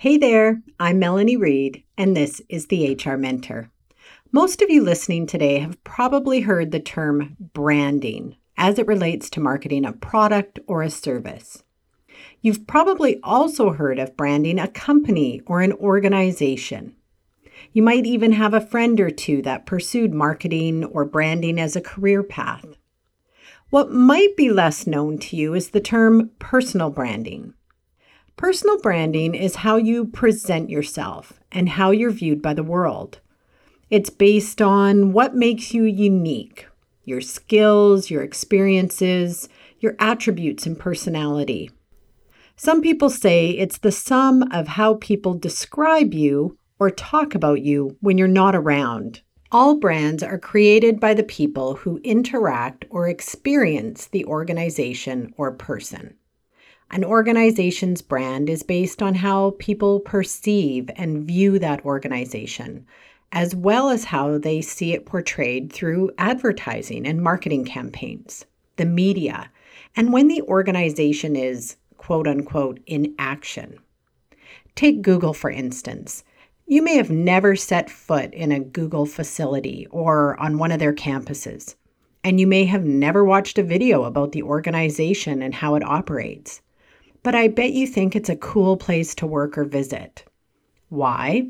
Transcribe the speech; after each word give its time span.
Hey 0.00 0.16
there, 0.16 0.62
I'm 0.78 1.00
Melanie 1.00 1.36
Reed, 1.36 1.82
and 1.96 2.16
this 2.16 2.40
is 2.48 2.68
the 2.68 2.94
HR 2.94 3.16
Mentor. 3.16 3.68
Most 4.30 4.62
of 4.62 4.70
you 4.70 4.80
listening 4.80 5.26
today 5.26 5.58
have 5.58 5.82
probably 5.82 6.42
heard 6.42 6.70
the 6.70 6.78
term 6.78 7.36
branding 7.52 8.36
as 8.56 8.78
it 8.78 8.86
relates 8.86 9.28
to 9.30 9.40
marketing 9.40 9.84
a 9.84 9.92
product 9.92 10.60
or 10.68 10.82
a 10.82 10.88
service. 10.88 11.64
You've 12.40 12.64
probably 12.68 13.18
also 13.24 13.72
heard 13.72 13.98
of 13.98 14.16
branding 14.16 14.60
a 14.60 14.68
company 14.68 15.42
or 15.46 15.62
an 15.62 15.72
organization. 15.72 16.94
You 17.72 17.82
might 17.82 18.06
even 18.06 18.30
have 18.30 18.54
a 18.54 18.64
friend 18.64 19.00
or 19.00 19.10
two 19.10 19.42
that 19.42 19.66
pursued 19.66 20.14
marketing 20.14 20.84
or 20.84 21.04
branding 21.06 21.58
as 21.58 21.74
a 21.74 21.80
career 21.80 22.22
path. 22.22 22.64
What 23.70 23.90
might 23.90 24.36
be 24.36 24.48
less 24.48 24.86
known 24.86 25.18
to 25.18 25.34
you 25.34 25.54
is 25.54 25.70
the 25.70 25.80
term 25.80 26.30
personal 26.38 26.90
branding. 26.90 27.54
Personal 28.38 28.78
branding 28.78 29.34
is 29.34 29.56
how 29.56 29.78
you 29.78 30.04
present 30.04 30.70
yourself 30.70 31.40
and 31.50 31.70
how 31.70 31.90
you're 31.90 32.12
viewed 32.12 32.40
by 32.40 32.54
the 32.54 32.62
world. 32.62 33.18
It's 33.90 34.10
based 34.10 34.62
on 34.62 35.12
what 35.12 35.34
makes 35.34 35.74
you 35.74 35.82
unique 35.82 36.68
your 37.04 37.20
skills, 37.20 38.10
your 38.10 38.22
experiences, 38.22 39.48
your 39.80 39.96
attributes, 39.98 40.66
and 40.66 40.78
personality. 40.78 41.72
Some 42.54 42.80
people 42.80 43.10
say 43.10 43.50
it's 43.50 43.78
the 43.78 43.90
sum 43.90 44.42
of 44.52 44.68
how 44.68 44.94
people 44.94 45.34
describe 45.34 46.14
you 46.14 46.56
or 46.78 46.90
talk 46.90 47.34
about 47.34 47.62
you 47.62 47.96
when 48.00 48.18
you're 48.18 48.28
not 48.28 48.54
around. 48.54 49.20
All 49.50 49.78
brands 49.78 50.22
are 50.22 50.38
created 50.38 51.00
by 51.00 51.12
the 51.12 51.24
people 51.24 51.74
who 51.74 52.00
interact 52.04 52.84
or 52.88 53.08
experience 53.08 54.06
the 54.06 54.24
organization 54.26 55.34
or 55.36 55.50
person. 55.50 56.14
An 56.90 57.04
organization's 57.04 58.00
brand 58.00 58.48
is 58.48 58.62
based 58.62 59.02
on 59.02 59.14
how 59.14 59.54
people 59.58 60.00
perceive 60.00 60.90
and 60.96 61.24
view 61.26 61.58
that 61.58 61.84
organization, 61.84 62.86
as 63.30 63.54
well 63.54 63.90
as 63.90 64.04
how 64.04 64.38
they 64.38 64.62
see 64.62 64.94
it 64.94 65.04
portrayed 65.04 65.70
through 65.70 66.10
advertising 66.16 67.06
and 67.06 67.22
marketing 67.22 67.66
campaigns, 67.66 68.46
the 68.76 68.86
media, 68.86 69.50
and 69.96 70.14
when 70.14 70.28
the 70.28 70.40
organization 70.42 71.36
is 71.36 71.76
quote 71.98 72.26
unquote 72.26 72.80
in 72.86 73.14
action. 73.18 73.78
Take 74.74 75.02
Google, 75.02 75.34
for 75.34 75.50
instance. 75.50 76.24
You 76.66 76.80
may 76.80 76.96
have 76.96 77.10
never 77.10 77.54
set 77.54 77.90
foot 77.90 78.32
in 78.32 78.50
a 78.50 78.60
Google 78.60 79.04
facility 79.04 79.86
or 79.90 80.40
on 80.40 80.56
one 80.56 80.72
of 80.72 80.78
their 80.78 80.94
campuses, 80.94 81.74
and 82.24 82.40
you 82.40 82.46
may 82.46 82.64
have 82.64 82.84
never 82.84 83.26
watched 83.26 83.58
a 83.58 83.62
video 83.62 84.04
about 84.04 84.32
the 84.32 84.42
organization 84.42 85.42
and 85.42 85.54
how 85.54 85.74
it 85.74 85.84
operates. 85.84 86.62
But 87.22 87.34
I 87.34 87.48
bet 87.48 87.72
you 87.72 87.86
think 87.86 88.14
it's 88.14 88.28
a 88.28 88.36
cool 88.36 88.76
place 88.76 89.14
to 89.16 89.26
work 89.26 89.58
or 89.58 89.64
visit. 89.64 90.24
Why? 90.88 91.48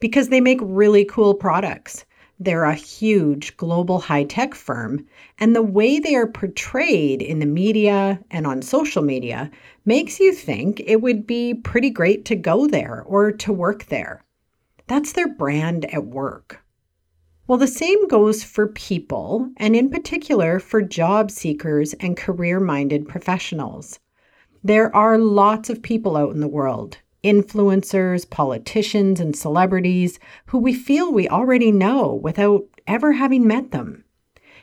because 0.00 0.28
they 0.28 0.40
make 0.40 0.58
really 0.62 1.04
cool 1.04 1.34
products. 1.34 2.04
They're 2.38 2.64
a 2.64 2.74
huge 2.74 3.56
global 3.56 3.98
high 3.98 4.24
tech 4.24 4.54
firm, 4.54 5.06
and 5.38 5.56
the 5.56 5.62
way 5.62 5.98
they 5.98 6.14
are 6.14 6.26
portrayed 6.26 7.22
in 7.22 7.38
the 7.38 7.46
media 7.46 8.20
and 8.30 8.46
on 8.46 8.60
social 8.60 9.02
media 9.02 9.50
makes 9.86 10.20
you 10.20 10.34
think 10.34 10.80
it 10.80 11.00
would 11.00 11.26
be 11.26 11.54
pretty 11.54 11.88
great 11.88 12.26
to 12.26 12.36
go 12.36 12.66
there 12.66 13.02
or 13.06 13.32
to 13.32 13.52
work 13.52 13.86
there. 13.86 14.22
That's 14.86 15.12
their 15.12 15.28
brand 15.28 15.86
at 15.86 16.06
work. 16.06 16.62
Well, 17.46 17.58
the 17.58 17.66
same 17.66 18.06
goes 18.08 18.44
for 18.44 18.66
people, 18.66 19.50
and 19.56 19.74
in 19.74 19.88
particular 19.88 20.58
for 20.58 20.82
job 20.82 21.30
seekers 21.30 21.94
and 21.94 22.16
career 22.16 22.60
minded 22.60 23.08
professionals. 23.08 23.98
There 24.66 24.92
are 24.96 25.16
lots 25.16 25.70
of 25.70 25.80
people 25.80 26.16
out 26.16 26.34
in 26.34 26.40
the 26.40 26.48
world 26.48 26.98
influencers, 27.22 28.28
politicians, 28.28 29.20
and 29.20 29.36
celebrities 29.36 30.18
who 30.46 30.58
we 30.58 30.74
feel 30.74 31.12
we 31.12 31.28
already 31.28 31.70
know 31.70 32.12
without 32.12 32.64
ever 32.84 33.12
having 33.12 33.46
met 33.46 33.70
them. 33.70 34.02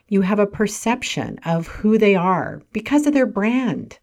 You 0.10 0.20
have 0.24 0.40
a 0.40 0.46
perception 0.46 1.40
of 1.46 1.68
who 1.68 1.98
they 1.98 2.16
are 2.16 2.62
because 2.74 3.08
of 3.08 3.14
their 3.14 3.26
brand. 3.26 3.98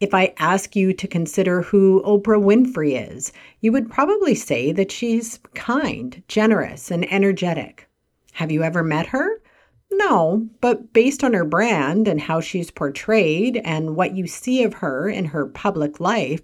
If 0.00 0.14
I 0.14 0.32
ask 0.38 0.74
you 0.74 0.94
to 0.94 1.06
consider 1.06 1.60
who 1.60 2.02
Oprah 2.06 2.42
Winfrey 2.42 2.98
is, 3.12 3.30
you 3.60 3.70
would 3.70 3.90
probably 3.90 4.34
say 4.34 4.72
that 4.72 4.90
she's 4.90 5.40
kind, 5.52 6.22
generous, 6.28 6.90
and 6.90 7.10
energetic. 7.12 7.86
Have 8.32 8.50
you 8.50 8.62
ever 8.62 8.82
met 8.82 9.08
her? 9.08 9.42
No, 9.90 10.48
but 10.60 10.92
based 10.92 11.24
on 11.24 11.32
her 11.32 11.44
brand 11.44 12.08
and 12.08 12.20
how 12.20 12.40
she's 12.40 12.70
portrayed 12.70 13.60
and 13.64 13.96
what 13.96 14.16
you 14.16 14.26
see 14.26 14.62
of 14.62 14.74
her 14.74 15.08
in 15.08 15.26
her 15.26 15.46
public 15.46 15.98
life, 16.00 16.42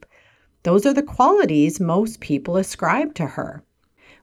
those 0.63 0.87
are 0.87 0.95
the 0.95 1.03
qualities 1.03 1.79
most 1.79 2.21
people 2.21 2.57
ascribe 2.57 3.15
to 3.15 3.27
her. 3.27 3.63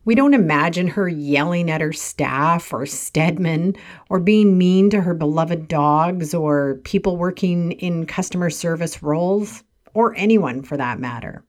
We 0.04 0.16
don't 0.16 0.34
imagine 0.34 0.88
her 0.88 1.08
yelling 1.08 1.70
at 1.70 1.82
her 1.82 1.94
staff 1.94 2.74
or 2.74 2.88
Stedman 2.88 3.76
or 4.10 4.20
being 4.20 4.58
mean 4.58 4.90
to 4.90 5.02
her 5.02 5.14
beloved 5.14 5.68
dogs 5.68 6.34
or 6.34 6.80
people 6.84 7.18
working 7.18 7.74
in 7.74 8.08
customer 8.08 8.50
service 8.50 9.04
roles 9.04 9.64
or 9.94 10.16
anyone 10.16 10.64
for 10.64 10.76
that 10.78 11.00
matter. 11.00 11.44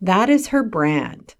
That 0.00 0.30
is 0.30 0.48
her 0.48 0.62
brand. 0.62 1.34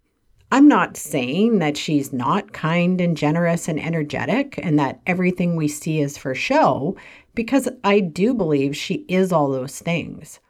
I'm 0.52 0.68
not 0.68 0.98
saying 0.98 1.60
that 1.60 1.78
she's 1.78 2.12
not 2.12 2.52
kind 2.52 3.00
and 3.00 3.16
generous 3.16 3.68
and 3.68 3.80
energetic 3.80 4.58
and 4.62 4.78
that 4.78 5.00
everything 5.06 5.56
we 5.56 5.66
see 5.66 5.98
is 5.98 6.18
for 6.18 6.34
show, 6.34 6.94
because 7.34 7.70
I 7.82 8.00
do 8.00 8.34
believe 8.34 8.76
she 8.76 9.06
is 9.08 9.32
all 9.32 9.50
those 9.50 9.78
things. 9.78 10.40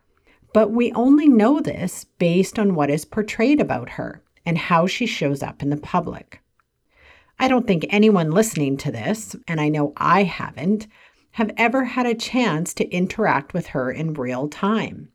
But 0.53 0.73
we 0.73 0.91
only 0.95 1.29
know 1.29 1.61
this 1.61 2.07
based 2.19 2.59
on 2.59 2.75
what 2.75 2.91
is 2.91 3.05
portrayed 3.05 3.61
about 3.61 3.91
her 3.91 4.21
and 4.45 4.59
how 4.59 4.89
she 4.89 5.07
shows 5.07 5.41
up 5.41 5.63
in 5.63 5.71
the 5.71 5.77
public. 5.77 6.41
I 7.39 7.47
don't 7.47 7.69
think 7.69 7.87
anyone 7.89 8.33
listening 8.33 8.77
to 8.79 8.91
this, 8.91 9.37
and 9.47 9.61
I 9.61 9.69
know 9.69 9.93
I 9.97 10.25
haven't, 10.25 10.89
have 11.31 11.53
ever 11.57 11.85
had 11.85 12.07
a 12.07 12.15
chance 12.17 12.75
to 12.75 12.91
interact 12.91 13.55
with 13.55 13.69
her 13.69 13.93
in 13.93 14.15
real 14.15 14.49
time. 14.49 15.11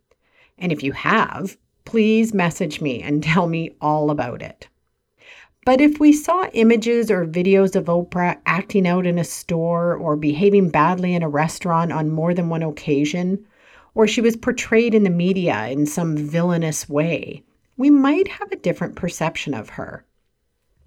And 0.58 0.72
if 0.72 0.82
you 0.82 0.94
have, 0.94 1.58
please 1.84 2.34
message 2.34 2.80
me 2.80 3.02
and 3.02 3.22
tell 3.22 3.48
me 3.48 3.76
all 3.82 4.12
about 4.12 4.42
it. 4.42 4.70
But 5.68 5.82
if 5.82 6.00
we 6.00 6.14
saw 6.14 6.48
images 6.54 7.12
or 7.12 7.26
videos 7.26 7.76
of 7.76 7.88
Oprah 7.88 8.38
acting 8.46 8.88
out 8.88 9.06
in 9.06 9.20
a 9.20 9.26
store 9.26 9.94
or 9.96 10.16
behaving 10.16 10.70
badly 10.70 11.14
in 11.14 11.24
a 11.24 11.28
restaurant 11.28 11.92
on 11.92 12.10
more 12.10 12.34
than 12.34 12.48
one 12.48 12.64
occasion, 12.64 13.46
or 13.94 14.08
she 14.08 14.22
was 14.22 14.38
portrayed 14.38 14.96
in 14.96 15.04
the 15.04 15.10
media 15.10 15.68
in 15.68 15.86
some 15.86 16.16
villainous 16.16 16.88
way, 16.88 17.44
we 17.76 17.90
might 17.90 18.30
have 18.30 18.50
a 18.50 18.56
different 18.56 18.96
perception 18.96 19.54
of 19.54 19.72
her. 19.72 20.06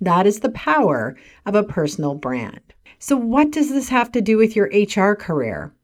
That 0.01 0.27
is 0.27 0.41
the 0.41 0.49
power 0.49 1.15
of 1.45 1.55
a 1.55 1.63
personal 1.63 2.15
brand. 2.15 2.73
So, 2.99 3.19
what 3.19 3.51
does 3.51 3.69
this 3.69 3.91
have 3.91 4.11
to 4.13 4.23
do 4.23 4.39
with 4.39 4.57
your 4.57 4.71
HR 4.73 5.15
career? 5.15 5.75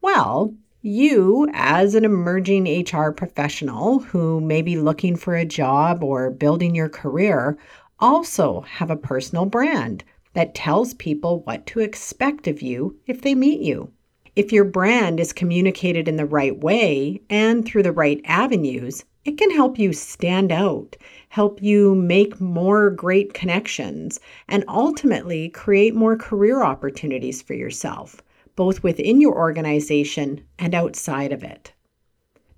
Well, 0.00 0.54
you, 0.80 1.48
as 1.54 1.94
an 1.94 2.04
emerging 2.04 2.84
HR 2.84 3.10
professional 3.10 4.00
who 4.00 4.40
may 4.40 4.60
be 4.60 4.76
looking 4.76 5.16
for 5.16 5.34
a 5.34 5.44
job 5.44 6.04
or 6.04 6.30
building 6.30 6.74
your 6.74 6.90
career, 6.90 7.56
also 7.98 8.62
have 8.62 8.90
a 8.90 8.96
personal 8.96 9.46
brand 9.46 10.04
that 10.34 10.54
tells 10.54 10.94
people 10.94 11.40
what 11.40 11.66
to 11.66 11.80
expect 11.80 12.46
of 12.46 12.62
you 12.62 12.98
if 13.06 13.22
they 13.22 13.34
meet 13.34 13.60
you. 13.60 13.92
If 14.36 14.52
your 14.52 14.64
brand 14.64 15.20
is 15.20 15.32
communicated 15.32 16.08
in 16.08 16.16
the 16.16 16.26
right 16.26 16.58
way 16.58 17.20
and 17.30 17.64
through 17.64 17.84
the 17.84 17.92
right 17.92 18.20
avenues, 18.24 19.04
it 19.24 19.38
can 19.38 19.50
help 19.50 19.78
you 19.78 19.92
stand 19.92 20.50
out, 20.50 20.96
help 21.28 21.62
you 21.62 21.94
make 21.94 22.40
more 22.40 22.90
great 22.90 23.32
connections, 23.32 24.18
and 24.48 24.64
ultimately 24.66 25.48
create 25.50 25.94
more 25.94 26.16
career 26.16 26.62
opportunities 26.62 27.42
for 27.42 27.54
yourself, 27.54 28.22
both 28.56 28.82
within 28.82 29.20
your 29.20 29.36
organization 29.36 30.44
and 30.58 30.74
outside 30.74 31.32
of 31.32 31.42
it. 31.42 31.72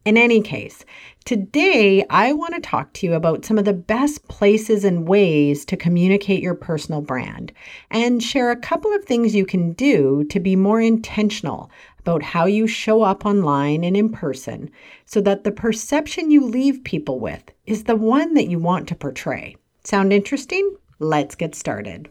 In 0.03 0.17
any 0.17 0.41
case, 0.41 0.83
today 1.25 2.03
I 2.09 2.33
want 2.33 2.55
to 2.55 2.59
talk 2.59 2.91
to 2.93 3.05
you 3.05 3.13
about 3.13 3.45
some 3.45 3.59
of 3.59 3.65
the 3.65 3.73
best 3.73 4.27
places 4.27 4.83
and 4.83 5.07
ways 5.07 5.63
to 5.65 5.77
communicate 5.77 6.41
your 6.41 6.55
personal 6.55 7.01
brand 7.01 7.51
and 7.91 8.23
share 8.23 8.49
a 8.49 8.55
couple 8.55 8.91
of 8.93 9.05
things 9.05 9.35
you 9.35 9.45
can 9.45 9.73
do 9.73 10.23
to 10.23 10.39
be 10.39 10.55
more 10.55 10.81
intentional 10.81 11.69
about 11.99 12.23
how 12.23 12.45
you 12.45 12.65
show 12.65 13.03
up 13.03 13.27
online 13.27 13.83
and 13.83 13.95
in 13.95 14.09
person 14.09 14.71
so 15.05 15.21
that 15.21 15.43
the 15.43 15.51
perception 15.51 16.31
you 16.31 16.43
leave 16.43 16.83
people 16.83 17.19
with 17.19 17.43
is 17.67 17.83
the 17.83 17.95
one 17.95 18.33
that 18.33 18.47
you 18.47 18.57
want 18.57 18.87
to 18.87 18.95
portray. 18.95 19.55
Sound 19.83 20.11
interesting? 20.11 20.77
Let's 20.97 21.35
get 21.35 21.53
started. 21.53 22.09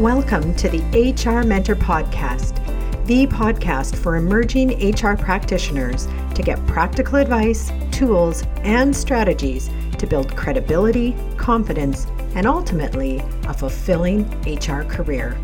Welcome 0.00 0.54
to 0.54 0.70
the 0.70 0.78
HR 1.12 1.46
Mentor 1.46 1.74
Podcast, 1.74 2.56
the 3.04 3.26
podcast 3.26 3.94
for 3.94 4.16
emerging 4.16 4.70
HR 4.94 5.14
practitioners 5.14 6.06
to 6.34 6.42
get 6.42 6.66
practical 6.66 7.16
advice, 7.16 7.70
tools, 7.92 8.42
and 8.62 8.96
strategies 8.96 9.68
to 9.98 10.06
build 10.06 10.34
credibility, 10.34 11.14
confidence, 11.36 12.06
and 12.34 12.46
ultimately 12.46 13.18
a 13.42 13.52
fulfilling 13.52 14.22
HR 14.46 14.84
career. 14.84 15.38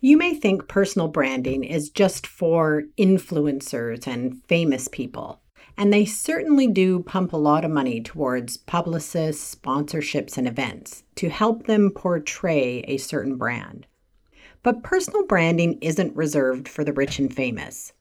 You 0.00 0.16
may 0.16 0.34
think 0.34 0.68
personal 0.68 1.08
branding 1.08 1.64
is 1.64 1.90
just 1.90 2.24
for 2.24 2.84
influencers 2.96 4.06
and 4.06 4.40
famous 4.44 4.86
people. 4.86 5.40
And 5.76 5.92
they 5.92 6.04
certainly 6.04 6.68
do 6.68 7.00
pump 7.00 7.32
a 7.32 7.36
lot 7.36 7.64
of 7.64 7.70
money 7.70 8.00
towards 8.00 8.56
publicists, 8.56 9.54
sponsorships, 9.54 10.38
and 10.38 10.46
events 10.46 11.02
to 11.16 11.28
help 11.28 11.66
them 11.66 11.90
portray 11.90 12.84
a 12.86 12.96
certain 12.96 13.36
brand. 13.36 13.86
But 14.62 14.82
personal 14.82 15.26
branding 15.26 15.78
isn't 15.80 16.16
reserved 16.16 16.68
for 16.68 16.84
the 16.84 16.92
rich 16.92 17.18
and 17.18 17.32
famous. 17.32 17.92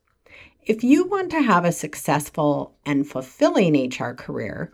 If 0.66 0.84
you 0.84 1.06
want 1.06 1.30
to 1.32 1.42
have 1.42 1.66
a 1.66 1.72
successful 1.72 2.76
and 2.86 3.08
fulfilling 3.08 3.90
HR 3.90 4.14
career, 4.14 4.74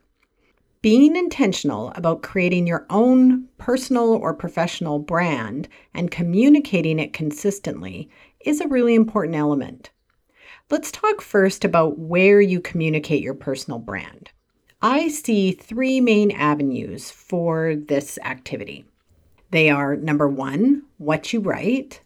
being 0.81 1.15
intentional 1.15 1.91
about 1.95 2.21
creating 2.21 2.67
your 2.67 2.85
own 2.89 3.47
personal 3.57 4.13
or 4.13 4.33
professional 4.33 4.99
brand 4.99 5.67
and 5.93 6.11
communicating 6.11 6.99
it 6.99 7.11
consistently 7.11 8.09
is 8.45 8.61
a 8.61 8.67
really 8.67 8.95
important 8.95 9.35
element. 9.35 9.89
Let's 10.71 10.91
talk 10.91 11.21
first 11.21 11.65
about 11.65 11.97
where 11.97 12.39
you 12.39 12.61
communicate 12.61 13.23
your 13.23 13.33
personal 13.33 13.79
brand. 13.79 14.29
I 14.83 15.07
see 15.07 15.51
three 15.51 15.99
main 15.99 16.29
avenues 16.29 17.09
for 17.09 17.75
this 17.75 18.19
activity. 18.23 18.85
They 19.49 19.71
are 19.71 19.95
number 19.95 20.27
one, 20.27 20.83
what 20.99 21.33
you 21.33 21.39
write, 21.39 22.01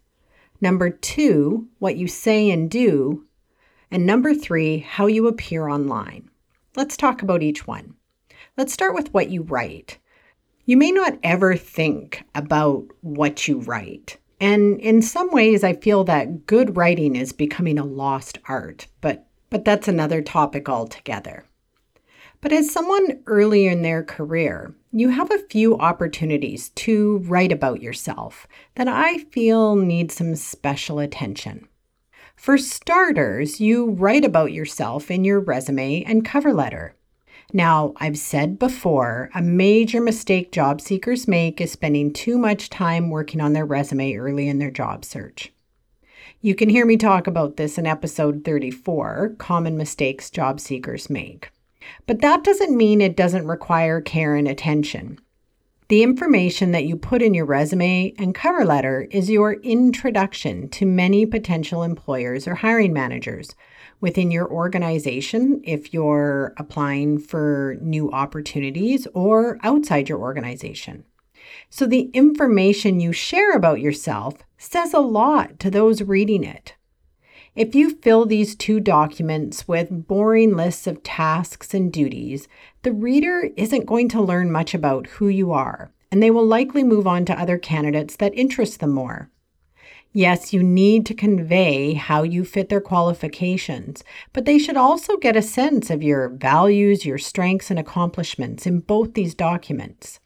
number 0.62 0.89
two, 0.89 1.68
what 1.80 1.98
you 1.98 2.07
say 2.07 2.50
and 2.51 2.71
do, 2.71 3.25
and 3.92 4.06
number 4.06 4.33
three, 4.33 4.77
how 4.77 5.07
you 5.07 5.27
appear 5.27 5.68
online. 5.68 6.30
Let's 6.74 6.95
talk 6.95 7.21
about 7.21 7.44
each 7.44 7.68
one. 7.68 7.95
Let's 8.56 8.71
start 8.71 8.95
with 8.95 9.13
what 9.13 9.30
you 9.30 9.42
write. 9.42 10.00
You 10.65 10.77
may 10.77 10.92
not 10.92 11.19
ever 11.21 11.57
think 11.57 12.24
about 12.33 12.86
what 13.01 13.45
you 13.45 13.60
write. 13.60 14.19
And 14.40 14.80
in 14.80 15.02
some 15.02 15.32
ways, 15.32 15.64
I 15.64 15.74
feel 15.74 16.04
that 16.06 16.46
good 16.46 16.76
writing 16.76 17.16
is 17.16 17.32
becoming 17.32 17.78
a 17.78 17.86
lost 17.86 18.40
art, 18.48 18.88
but, 19.02 19.28
but 19.50 19.64
that's 19.64 19.88
another 19.88 20.22
topic 20.22 20.68
altogether. 20.68 21.46
But 22.42 22.52
as 22.52 22.70
someone 22.70 23.24
earlier 23.26 23.72
in 23.72 23.84
their 23.84 24.04
career, 24.04 24.76
you 24.92 25.10
have 25.10 25.32
a 25.32 25.48
few 25.50 25.78
opportunities 25.78 26.70
to 26.72 27.20
write 27.20 27.54
about 27.54 27.82
yourself 27.82 28.48
that 28.76 28.90
I 28.90 29.20
feel 29.32 29.78
need 29.78 30.12
some 30.12 30.36
special 30.36 31.00
attention. 31.00 31.70
For 32.36 32.58
starters, 32.58 33.62
you 33.62 33.92
write 33.92 34.26
about 34.26 34.52
yourself 34.52 35.10
in 35.10 35.24
your 35.24 35.40
resume 35.40 36.04
and 36.04 36.26
cover 36.26 36.54
letter. 36.54 36.96
Now, 37.56 37.94
I've 37.98 38.18
said 38.18 38.58
before, 38.58 39.30
a 39.36 39.42
major 39.44 40.02
mistake 40.02 40.52
job 40.52 40.82
seekers 40.82 41.28
make 41.28 41.62
is 41.62 41.72
spending 41.72 42.12
too 42.12 42.40
much 42.40 42.72
time 42.72 43.12
working 43.12 43.40
on 43.40 43.54
their 43.54 43.66
resume 43.66 44.16
early 44.16 44.48
in 44.48 44.58
their 44.58 44.72
job 44.72 45.06
search. 45.06 45.54
You 46.42 46.56
can 46.56 46.68
hear 46.68 46.84
me 46.84 46.98
talk 46.98 47.28
about 47.28 47.58
this 47.58 47.78
in 47.78 47.86
episode 47.86 48.44
34 48.44 49.36
Common 49.38 49.78
Mistakes 49.78 50.32
Job 50.32 50.60
Seekers 50.60 51.12
Make. 51.12 51.52
But 52.08 52.22
that 52.22 52.44
doesn't 52.44 52.76
mean 52.76 53.02
it 53.02 53.16
doesn't 53.16 53.46
require 53.46 54.02
care 54.02 54.36
and 54.36 54.48
attention. 54.48 55.20
The 55.90 56.02
information 56.04 56.72
that 56.72 56.86
you 56.86 56.96
put 56.96 57.22
in 57.22 57.34
your 57.34 57.46
resume 57.46 58.14
and 58.18 58.34
cover 58.34 58.64
letter 58.64 59.08
is 59.12 59.30
your 59.30 59.54
introduction 59.54 60.70
to 60.70 60.86
many 60.86 61.26
potential 61.26 61.84
employers 61.84 62.48
or 62.48 62.56
hiring 62.56 62.94
managers 62.94 63.54
within 64.00 64.32
your 64.32 64.50
organization 64.50 65.62
if 65.64 65.94
you're 65.94 66.54
applying 66.58 67.20
for 67.20 67.78
new 67.82 68.10
opportunities 68.12 69.08
or 69.14 69.60
outside 69.62 70.08
your 70.08 70.20
organization. 70.20 71.04
So, 71.70 71.86
the 71.86 72.10
information 72.14 73.02
you 73.02 73.12
share 73.12 73.52
about 73.52 73.82
yourself 73.82 74.36
says 74.58 74.94
a 74.94 75.00
lot 75.00 75.60
to 75.60 75.70
those 75.70 76.02
reading 76.02 76.46
it. 76.46 76.76
If 77.56 77.76
you 77.76 77.96
fill 77.98 78.26
these 78.26 78.56
two 78.56 78.80
documents 78.80 79.68
with 79.68 80.08
boring 80.08 80.56
lists 80.56 80.88
of 80.88 81.04
tasks 81.04 81.76
and 81.76 81.94
duties, 81.94 82.48
the 82.82 82.92
reader 82.92 83.52
isn't 83.56 83.86
going 83.86 84.10
to 84.10 84.22
learn 84.22 84.52
much 84.52 84.74
about 84.74 85.06
who 85.06 85.28
you 85.28 85.52
are, 85.52 85.92
and 86.12 86.22
they 86.22 86.32
will 86.32 86.48
likely 86.48 86.84
move 86.84 87.06
on 87.06 87.26
to 87.26 87.40
other 87.40 87.60
candidates 87.60 88.16
that 88.16 88.34
interest 88.34 88.80
them 88.80 88.90
more. 88.90 89.30
Yes, 90.14 90.52
you 90.52 90.64
need 90.64 91.06
to 91.06 91.14
convey 91.14 91.94
how 91.94 92.24
you 92.24 92.44
fit 92.44 92.70
their 92.70 92.82
qualifications, 92.82 94.04
but 94.32 94.46
they 94.46 94.58
should 94.58 94.78
also 94.78 95.18
get 95.18 95.36
a 95.36 95.42
sense 95.44 95.92
of 95.92 96.02
your 96.02 96.30
values, 96.30 97.06
your 97.06 97.20
strengths, 97.20 97.70
and 97.70 97.78
accomplishments 97.78 98.66
in 98.66 98.80
both 98.80 99.14
these 99.14 99.36
documents. 99.36 100.20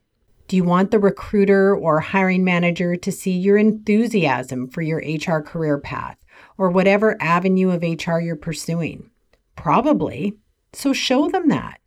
Do 0.47 0.55
you 0.55 0.63
want 0.63 0.91
the 0.91 0.99
recruiter 0.99 1.75
or 1.75 1.99
hiring 1.99 2.45
manager 2.45 2.95
to 2.95 3.11
see 3.11 3.31
your 3.31 3.57
enthusiasm 3.57 4.69
for 4.69 4.81
your 4.81 4.99
HR 4.99 5.41
career 5.41 5.77
path 5.77 6.17
or 6.57 6.69
whatever 6.69 7.21
avenue 7.21 7.71
of 7.71 7.83
HR 7.83 8.19
you're 8.19 8.38
pursuing? 8.38 9.09
Probably. 9.57 10.38
So 10.71 10.94
show 10.94 11.27
them 11.27 11.49
that. 11.49 11.81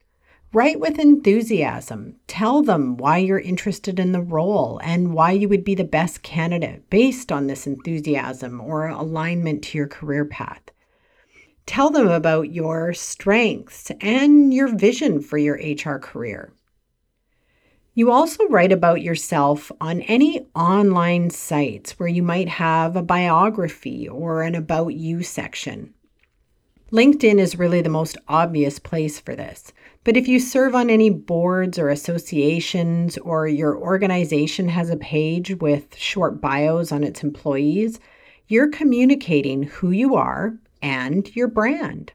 Write 0.53 0.79
with 0.79 0.99
enthusiasm. 0.99 2.17
Tell 2.27 2.61
them 2.61 2.99
why 2.99 3.17
you're 3.17 3.39
interested 3.39 3.99
in 3.99 4.13
the 4.13 4.21
role 4.21 4.79
and 4.83 5.15
why 5.15 5.31
you 5.31 5.49
would 5.49 5.65
be 5.65 5.75
the 5.75 5.85
best 5.85 6.23
candidate 6.23 6.91
based 6.91 7.33
on 7.33 7.47
this 7.47 7.67
enthusiasm 7.67 8.61
or 8.61 8.89
alignment 8.89 9.63
to 9.63 9.79
your 9.79 9.87
career 9.87 10.27
path. 10.27 10.61
Tell 11.65 11.89
them 11.89 12.09
about 12.09 12.53
your 12.53 12.93
strengths 12.93 13.91
and 14.03 14.53
your 14.53 14.69
vision 14.77 15.23
for 15.23 15.39
your 15.39 15.55
HR 15.55 15.99
career. 15.99 16.53
You 18.01 18.11
also 18.11 18.49
write 18.49 18.73
about 18.73 19.03
yourself 19.03 19.71
on 19.79 20.01
any 20.01 20.47
online 20.55 21.29
sites 21.29 21.99
where 21.99 22.09
you 22.09 22.23
might 22.23 22.49
have 22.49 22.97
a 22.97 23.03
biography 23.03 24.09
or 24.09 24.41
an 24.41 24.55
About 24.55 24.95
You 24.95 25.23
section. 25.23 25.93
LinkedIn 26.91 27.39
is 27.39 27.59
really 27.59 27.83
the 27.83 27.91
most 27.91 28.17
obvious 28.27 28.79
place 28.79 29.21
for 29.21 29.37
this. 29.37 29.75
But 30.03 30.17
if 30.17 30.29
you 30.29 30.41
serve 30.41 30.75
on 30.75 30.89
any 30.89 31.11
boards 31.11 31.79
or 31.79 31.91
associations, 31.91 33.19
or 33.19 33.47
your 33.47 33.77
organization 33.77 34.71
has 34.71 34.89
a 34.89 34.97
page 34.97 35.61
with 35.61 35.95
short 35.95 36.41
bios 36.41 36.93
on 36.93 37.05
its 37.05 37.23
employees, 37.23 38.01
you're 38.49 38.71
communicating 38.71 39.65
who 39.65 39.91
you 39.91 40.15
are 40.15 40.55
and 40.81 41.37
your 41.37 41.49
brand. 41.49 42.15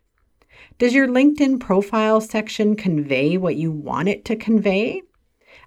Does 0.80 0.96
your 0.96 1.08
LinkedIn 1.08 1.60
profile 1.60 2.22
section 2.22 2.76
convey 2.76 3.38
what 3.38 3.56
you 3.56 3.72
want 3.72 4.10
it 4.10 4.26
to 4.26 4.36
convey? 4.36 5.04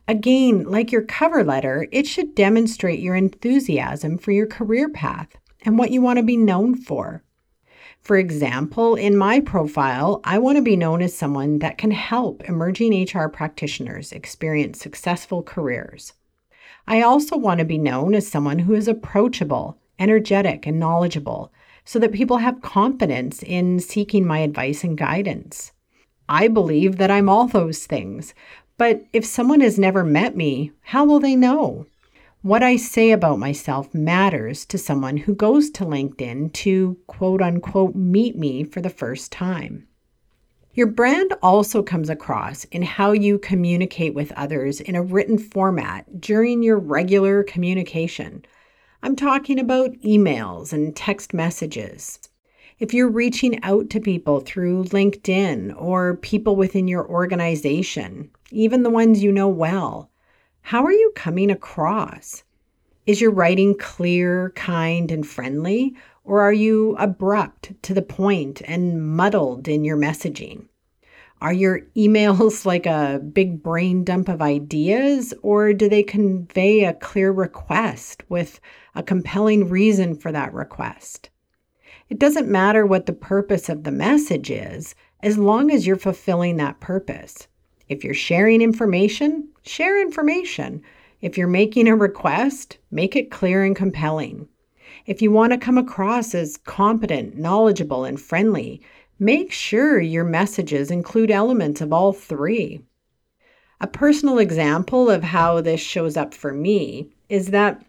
Again, 0.08 0.64
like 0.64 0.90
your 0.90 1.02
cover 1.02 1.44
letter, 1.44 1.86
it 1.92 2.06
should 2.06 2.34
demonstrate 2.34 3.00
your 3.00 3.14
enthusiasm 3.14 4.16
for 4.16 4.32
your 4.32 4.46
career 4.46 4.88
path 4.88 5.36
and 5.66 5.78
what 5.78 5.90
you 5.90 6.00
want 6.00 6.16
to 6.16 6.22
be 6.22 6.38
known 6.38 6.74
for. 6.74 7.22
For 8.00 8.16
example, 8.16 8.94
in 8.94 9.18
my 9.18 9.40
profile, 9.40 10.22
I 10.24 10.38
want 10.38 10.56
to 10.56 10.62
be 10.62 10.76
known 10.76 11.02
as 11.02 11.14
someone 11.14 11.58
that 11.58 11.76
can 11.76 11.90
help 11.90 12.42
emerging 12.48 13.06
HR 13.06 13.28
practitioners 13.28 14.12
experience 14.12 14.80
successful 14.80 15.42
careers. 15.42 16.14
I 16.86 17.02
also 17.02 17.36
want 17.36 17.58
to 17.58 17.66
be 17.66 17.76
known 17.76 18.14
as 18.14 18.26
someone 18.26 18.60
who 18.60 18.72
is 18.72 18.88
approachable, 18.88 19.76
energetic, 19.98 20.66
and 20.66 20.80
knowledgeable 20.80 21.52
so 21.84 21.98
that 21.98 22.12
people 22.12 22.38
have 22.38 22.62
confidence 22.62 23.42
in 23.42 23.78
seeking 23.78 24.26
my 24.26 24.38
advice 24.38 24.84
and 24.84 24.96
guidance. 24.96 25.72
I 26.30 26.48
believe 26.48 26.98
that 26.98 27.10
I'm 27.10 27.28
all 27.30 27.46
those 27.46 27.86
things, 27.86 28.34
but 28.78 29.04
if 29.12 29.26
someone 29.26 29.61
has 29.61 29.78
never 29.78 30.02
met 30.02 30.37
me, 30.37 30.73
how 30.80 31.04
will 31.04 31.20
they 31.20 31.37
know? 31.37 31.87
What 32.42 32.62
I 32.62 32.76
say 32.76 33.11
about 33.11 33.40
myself 33.40 33.92
matters 33.92 34.64
to 34.66 34.78
someone 34.78 35.16
who 35.16 35.35
goes 35.35 35.68
to 35.70 35.85
LinkedIn 35.85 36.52
to 36.54 36.97
quote 37.08 37.42
unquote 37.42 37.97
meet 37.97 38.37
me 38.37 38.62
for 38.62 38.80
the 38.80 38.88
first 38.88 39.32
time. 39.32 39.88
Your 40.73 40.87
brand 40.87 41.35
also 41.42 41.82
comes 41.82 42.08
across 42.08 42.62
in 42.66 42.82
how 42.82 43.11
you 43.11 43.40
communicate 43.40 44.14
with 44.14 44.30
others 44.32 44.80
in 44.80 44.94
a 44.94 45.02
written 45.02 45.37
format 45.37 46.20
during 46.20 46.62
your 46.62 46.78
regular 46.78 47.42
communication. 47.42 48.44
I'm 49.02 49.16
talking 49.16 49.58
about 49.58 49.90
emails 50.04 50.73
and 50.73 50.94
text 50.94 51.35
messages. 51.35 52.20
If 52.80 52.94
you're 52.94 53.11
reaching 53.11 53.61
out 53.64 53.90
to 53.90 53.99
people 53.99 54.38
through 54.38 54.85
LinkedIn 54.85 55.75
or 55.76 56.14
people 56.18 56.54
within 56.54 56.87
your 56.87 57.04
organization, 57.08 58.30
even 58.52 58.85
the 58.85 58.90
ones 58.90 59.20
you 59.20 59.32
know 59.32 59.49
well, 59.49 60.12
how 60.61 60.85
are 60.85 60.92
you 60.92 61.11
coming 61.16 61.50
across? 61.50 62.44
Is 63.04 63.20
your 63.20 63.32
writing 63.32 63.76
clear, 63.76 64.50
kind, 64.50 65.11
and 65.11 65.26
friendly? 65.26 65.97
Or 66.23 66.40
are 66.40 66.52
you 66.52 66.94
abrupt, 67.00 67.73
to 67.82 67.94
the 67.94 68.02
point, 68.02 68.62
and 68.64 69.04
muddled 69.04 69.66
in 69.66 69.85
your 69.85 69.97
messaging? 69.97 70.68
Are 71.40 71.52
your 71.52 71.80
emails 71.97 72.64
like 72.64 72.87
a 72.87 73.18
big 73.18 73.61
brain 73.61 74.04
dump 74.04 74.28
of 74.28 74.40
ideas, 74.40 75.35
or 75.42 75.73
do 75.73 75.88
they 75.88 76.04
convey 76.04 76.85
a 76.85 76.94
clear 76.94 77.32
request 77.32 78.23
with 78.28 78.61
a 78.94 79.02
compelling 79.02 79.68
reason 79.68 80.14
for 80.14 80.30
that 80.30 80.54
request? 80.54 81.30
It 82.08 82.18
doesn't 82.18 82.48
matter 82.48 82.86
what 82.86 83.06
the 83.06 83.12
purpose 83.12 83.68
of 83.68 83.84
the 83.84 83.90
message 83.90 84.50
is, 84.50 84.94
as 85.22 85.38
long 85.38 85.70
as 85.70 85.86
you're 85.86 85.96
fulfilling 85.96 86.56
that 86.56 86.80
purpose. 86.80 87.48
If 87.88 88.04
you're 88.04 88.14
sharing 88.14 88.62
information, 88.62 89.48
share 89.62 90.00
information. 90.00 90.82
If 91.20 91.36
you're 91.36 91.48
making 91.48 91.88
a 91.88 91.96
request, 91.96 92.78
make 92.90 93.16
it 93.16 93.30
clear 93.30 93.64
and 93.64 93.74
compelling. 93.74 94.48
If 95.06 95.20
you 95.20 95.30
want 95.30 95.52
to 95.52 95.58
come 95.58 95.78
across 95.78 96.34
as 96.34 96.56
competent, 96.56 97.36
knowledgeable, 97.36 98.04
and 98.04 98.20
friendly, 98.20 98.80
Make 99.20 99.50
sure 99.50 100.00
your 100.00 100.22
messages 100.22 100.92
include 100.92 101.32
elements 101.32 101.80
of 101.80 101.92
all 101.92 102.12
three. 102.12 102.82
A 103.80 103.88
personal 103.88 104.38
example 104.38 105.10
of 105.10 105.24
how 105.24 105.60
this 105.60 105.80
shows 105.80 106.16
up 106.16 106.32
for 106.32 106.52
me 106.52 107.10
is 107.28 107.48
that 107.48 107.84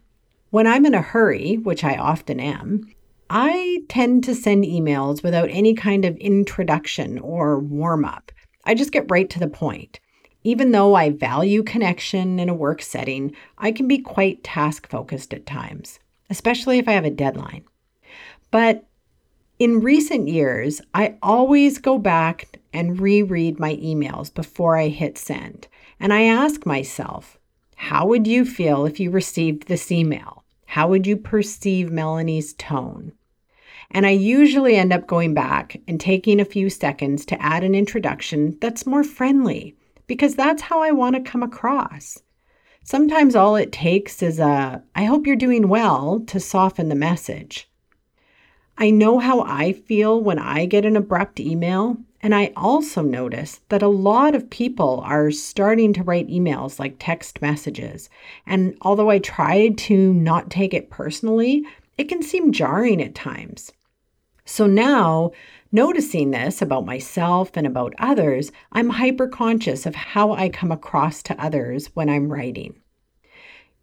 when 0.49 0.65
I'm 0.65 0.87
in 0.87 0.95
a 0.95 1.03
hurry, 1.03 1.57
which 1.57 1.83
I 1.83 1.97
often 1.97 2.39
am, 2.39 2.91
I 3.31 3.83
tend 3.89 4.23
to 4.23 4.33
send 4.33 4.63
emails 4.63 5.21
without 5.21 5.49
any 5.51 5.75
kind 5.75 6.03
of 6.03 6.17
introduction 6.17 7.19
or 7.19 7.59
warm 7.59 8.03
up. 8.03 8.31
I 8.65 8.73
just 8.73 8.91
get 8.91 9.11
right 9.11 9.29
to 9.29 9.39
the 9.39 9.47
point. 9.47 9.99
Even 10.43 10.71
though 10.71 10.95
I 10.95 11.11
value 11.11 11.61
connection 11.61 12.39
in 12.39 12.49
a 12.49 12.55
work 12.55 12.81
setting, 12.81 13.35
I 13.57 13.71
can 13.71 13.87
be 13.87 13.99
quite 13.99 14.43
task 14.43 14.89
focused 14.89 15.33
at 15.33 15.45
times, 15.45 15.99
especially 16.29 16.79
if 16.79 16.87
I 16.87 16.93
have 16.93 17.05
a 17.05 17.11
deadline. 17.11 17.65
But 18.49 18.85
in 19.59 19.81
recent 19.81 20.27
years, 20.27 20.81
I 20.95 21.17
always 21.21 21.77
go 21.77 21.99
back 21.99 22.59
and 22.73 22.99
reread 22.99 23.59
my 23.59 23.75
emails 23.75 24.33
before 24.33 24.75
I 24.77 24.87
hit 24.87 25.17
send. 25.17 25.67
And 25.99 26.13
I 26.13 26.23
ask 26.23 26.65
myself, 26.65 27.37
how 27.75 28.07
would 28.07 28.25
you 28.25 28.43
feel 28.43 28.85
if 28.85 28.99
you 28.99 29.11
received 29.11 29.67
this 29.67 29.91
email? 29.91 30.45
How 30.65 30.87
would 30.87 31.05
you 31.05 31.17
perceive 31.17 31.91
Melanie's 31.91 32.53
tone? 32.53 33.11
And 33.91 34.05
I 34.05 34.11
usually 34.11 34.75
end 34.75 34.93
up 34.93 35.07
going 35.07 35.33
back 35.33 35.81
and 35.87 35.99
taking 35.99 36.39
a 36.39 36.45
few 36.45 36.69
seconds 36.69 37.25
to 37.25 37.41
add 37.41 37.63
an 37.63 37.73
introduction 37.73 38.57
that's 38.61 38.85
more 38.85 39.03
friendly 39.03 39.75
because 40.05 40.35
that's 40.35 40.61
how 40.61 40.81
I 40.81 40.91
want 40.91 41.15
to 41.15 41.31
come 41.31 41.43
across. 41.43 42.21
Sometimes 42.83 43.35
all 43.35 43.55
it 43.55 43.71
takes 43.71 44.21
is 44.21 44.39
a, 44.39 44.83
I 44.95 45.03
hope 45.05 45.27
you're 45.27 45.35
doing 45.35 45.69
well 45.69 46.21
to 46.27 46.39
soften 46.39 46.89
the 46.89 46.95
message. 46.95 47.69
I 48.77 48.91
know 48.91 49.19
how 49.19 49.41
I 49.41 49.73
feel 49.73 50.21
when 50.21 50.39
I 50.39 50.65
get 50.65 50.85
an 50.85 50.95
abrupt 50.95 51.39
email. 51.39 51.97
And 52.21 52.35
I 52.35 52.51
also 52.55 53.01
notice 53.01 53.61
that 53.69 53.81
a 53.81 53.87
lot 53.87 54.35
of 54.35 54.49
people 54.49 55.01
are 55.05 55.31
starting 55.31 55.93
to 55.93 56.03
write 56.03 56.27
emails 56.27 56.79
like 56.79 56.95
text 56.99 57.41
messages. 57.41 58.09
And 58.45 58.75
although 58.81 59.09
I 59.09 59.19
try 59.19 59.69
to 59.69 60.13
not 60.13 60.49
take 60.49 60.73
it 60.73 60.89
personally, 60.89 61.65
it 61.97 62.09
can 62.09 62.21
seem 62.21 62.51
jarring 62.51 63.01
at 63.01 63.15
times. 63.15 63.71
So 64.49 64.65
now, 64.65 65.31
noticing 65.71 66.31
this 66.31 66.59
about 66.59 66.83
myself 66.83 67.51
and 67.53 67.67
about 67.67 67.93
others, 67.99 68.51
I'm 68.71 68.89
hyper 68.89 69.27
conscious 69.27 69.85
of 69.85 69.93
how 69.93 70.31
I 70.33 70.49
come 70.49 70.71
across 70.71 71.21
to 71.23 71.39
others 71.41 71.91
when 71.93 72.09
I'm 72.09 72.33
writing. 72.33 72.81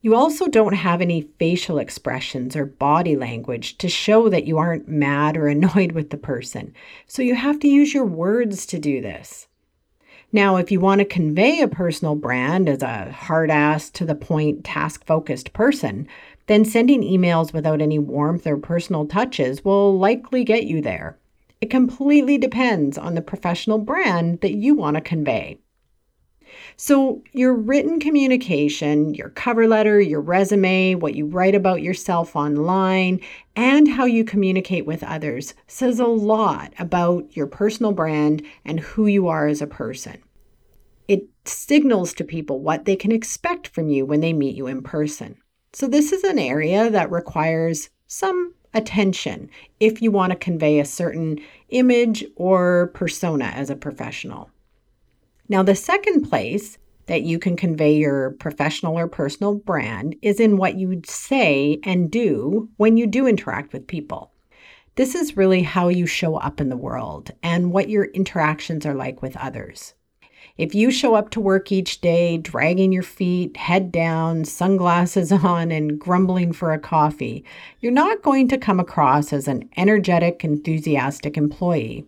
You 0.02 0.16
also 0.16 0.48
don't 0.48 0.74
have 0.74 1.00
any 1.00 1.28
facial 1.38 1.78
expressions 1.78 2.56
or 2.56 2.66
body 2.66 3.14
language 3.14 3.78
to 3.78 3.88
show 3.88 4.28
that 4.28 4.48
you 4.48 4.58
aren't 4.58 4.88
mad 4.88 5.36
or 5.36 5.46
annoyed 5.48 5.92
with 5.92 6.10
the 6.10 6.18
person. 6.18 6.74
So 7.06 7.22
you 7.22 7.36
have 7.36 7.60
to 7.60 7.68
use 7.68 7.94
your 7.94 8.04
words 8.04 8.66
to 8.66 8.78
do 8.80 9.00
this. 9.00 9.46
Now, 10.32 10.56
if 10.56 10.72
you 10.72 10.80
want 10.80 10.98
to 10.98 11.04
convey 11.04 11.60
a 11.60 11.68
personal 11.68 12.16
brand 12.16 12.68
as 12.68 12.82
a 12.82 13.12
hard 13.12 13.52
ass, 13.52 13.88
to 13.90 14.04
the 14.04 14.16
point, 14.16 14.64
task 14.64 15.06
focused 15.06 15.52
person, 15.52 16.08
then 16.46 16.64
sending 16.64 17.02
emails 17.02 17.52
without 17.52 17.80
any 17.80 17.98
warmth 17.98 18.46
or 18.46 18.56
personal 18.56 19.06
touches 19.06 19.64
will 19.64 19.98
likely 19.98 20.44
get 20.44 20.64
you 20.64 20.80
there. 20.80 21.18
It 21.60 21.70
completely 21.70 22.38
depends 22.38 22.98
on 22.98 23.14
the 23.14 23.22
professional 23.22 23.78
brand 23.78 24.40
that 24.40 24.54
you 24.54 24.74
want 24.74 24.96
to 24.96 25.00
convey. 25.00 25.58
So, 26.76 27.22
your 27.32 27.54
written 27.54 27.98
communication, 27.98 29.14
your 29.14 29.30
cover 29.30 29.66
letter, 29.66 30.00
your 30.00 30.20
resume, 30.20 30.94
what 30.94 31.14
you 31.14 31.26
write 31.26 31.54
about 31.54 31.82
yourself 31.82 32.36
online, 32.36 33.20
and 33.56 33.88
how 33.88 34.04
you 34.04 34.24
communicate 34.24 34.86
with 34.86 35.02
others 35.02 35.54
says 35.66 35.98
a 35.98 36.06
lot 36.06 36.72
about 36.78 37.36
your 37.36 37.46
personal 37.46 37.92
brand 37.92 38.42
and 38.64 38.80
who 38.80 39.06
you 39.06 39.26
are 39.28 39.48
as 39.48 39.60
a 39.60 39.66
person. 39.66 40.22
It 41.08 41.24
signals 41.44 42.12
to 42.14 42.24
people 42.24 42.60
what 42.60 42.84
they 42.84 42.96
can 42.96 43.12
expect 43.12 43.68
from 43.68 43.88
you 43.88 44.04
when 44.06 44.20
they 44.20 44.32
meet 44.32 44.56
you 44.56 44.66
in 44.66 44.82
person. 44.82 45.38
So, 45.76 45.86
this 45.86 46.10
is 46.10 46.24
an 46.24 46.38
area 46.38 46.88
that 46.88 47.10
requires 47.10 47.90
some 48.06 48.54
attention 48.72 49.50
if 49.78 50.00
you 50.00 50.10
want 50.10 50.32
to 50.32 50.38
convey 50.38 50.80
a 50.80 50.86
certain 50.86 51.38
image 51.68 52.24
or 52.34 52.92
persona 52.94 53.44
as 53.44 53.68
a 53.68 53.76
professional. 53.76 54.48
Now, 55.50 55.62
the 55.62 55.74
second 55.74 56.22
place 56.22 56.78
that 57.08 57.24
you 57.24 57.38
can 57.38 57.58
convey 57.58 57.94
your 57.94 58.30
professional 58.38 58.98
or 58.98 59.06
personal 59.06 59.56
brand 59.56 60.16
is 60.22 60.40
in 60.40 60.56
what 60.56 60.78
you 60.78 61.02
say 61.04 61.78
and 61.84 62.10
do 62.10 62.70
when 62.78 62.96
you 62.96 63.06
do 63.06 63.26
interact 63.26 63.74
with 63.74 63.86
people. 63.86 64.32
This 64.94 65.14
is 65.14 65.36
really 65.36 65.60
how 65.60 65.88
you 65.88 66.06
show 66.06 66.36
up 66.36 66.58
in 66.58 66.70
the 66.70 66.78
world 66.78 67.32
and 67.42 67.70
what 67.70 67.90
your 67.90 68.06
interactions 68.06 68.86
are 68.86 68.94
like 68.94 69.20
with 69.20 69.36
others. 69.36 69.92
If 70.58 70.74
you 70.74 70.90
show 70.90 71.14
up 71.14 71.28
to 71.30 71.40
work 71.40 71.70
each 71.70 72.00
day 72.00 72.38
dragging 72.38 72.90
your 72.90 73.02
feet, 73.02 73.58
head 73.58 73.92
down, 73.92 74.46
sunglasses 74.46 75.30
on, 75.44 75.70
and 75.70 75.98
grumbling 75.98 76.52
for 76.52 76.72
a 76.72 76.78
coffee, 76.78 77.44
you're 77.80 77.92
not 77.92 78.22
going 78.22 78.48
to 78.48 78.58
come 78.58 78.80
across 78.80 79.34
as 79.34 79.48
an 79.48 79.68
energetic, 79.76 80.44
enthusiastic 80.44 81.36
employee. 81.36 82.06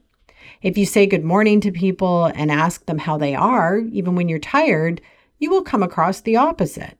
If 0.62 0.78
you 0.78 0.86
say 0.86 1.06
good 1.06 1.24
morning 1.24 1.60
to 1.60 1.70
people 1.70 2.24
and 2.26 2.50
ask 2.50 2.86
them 2.86 2.98
how 2.98 3.18
they 3.18 3.34
are, 3.34 3.78
even 3.92 4.14
when 4.14 4.30
you're 4.30 4.38
tired, 4.38 5.02
you 5.38 5.50
will 5.50 5.62
come 5.62 5.82
across 5.82 6.22
the 6.22 6.36
opposite. 6.36 6.96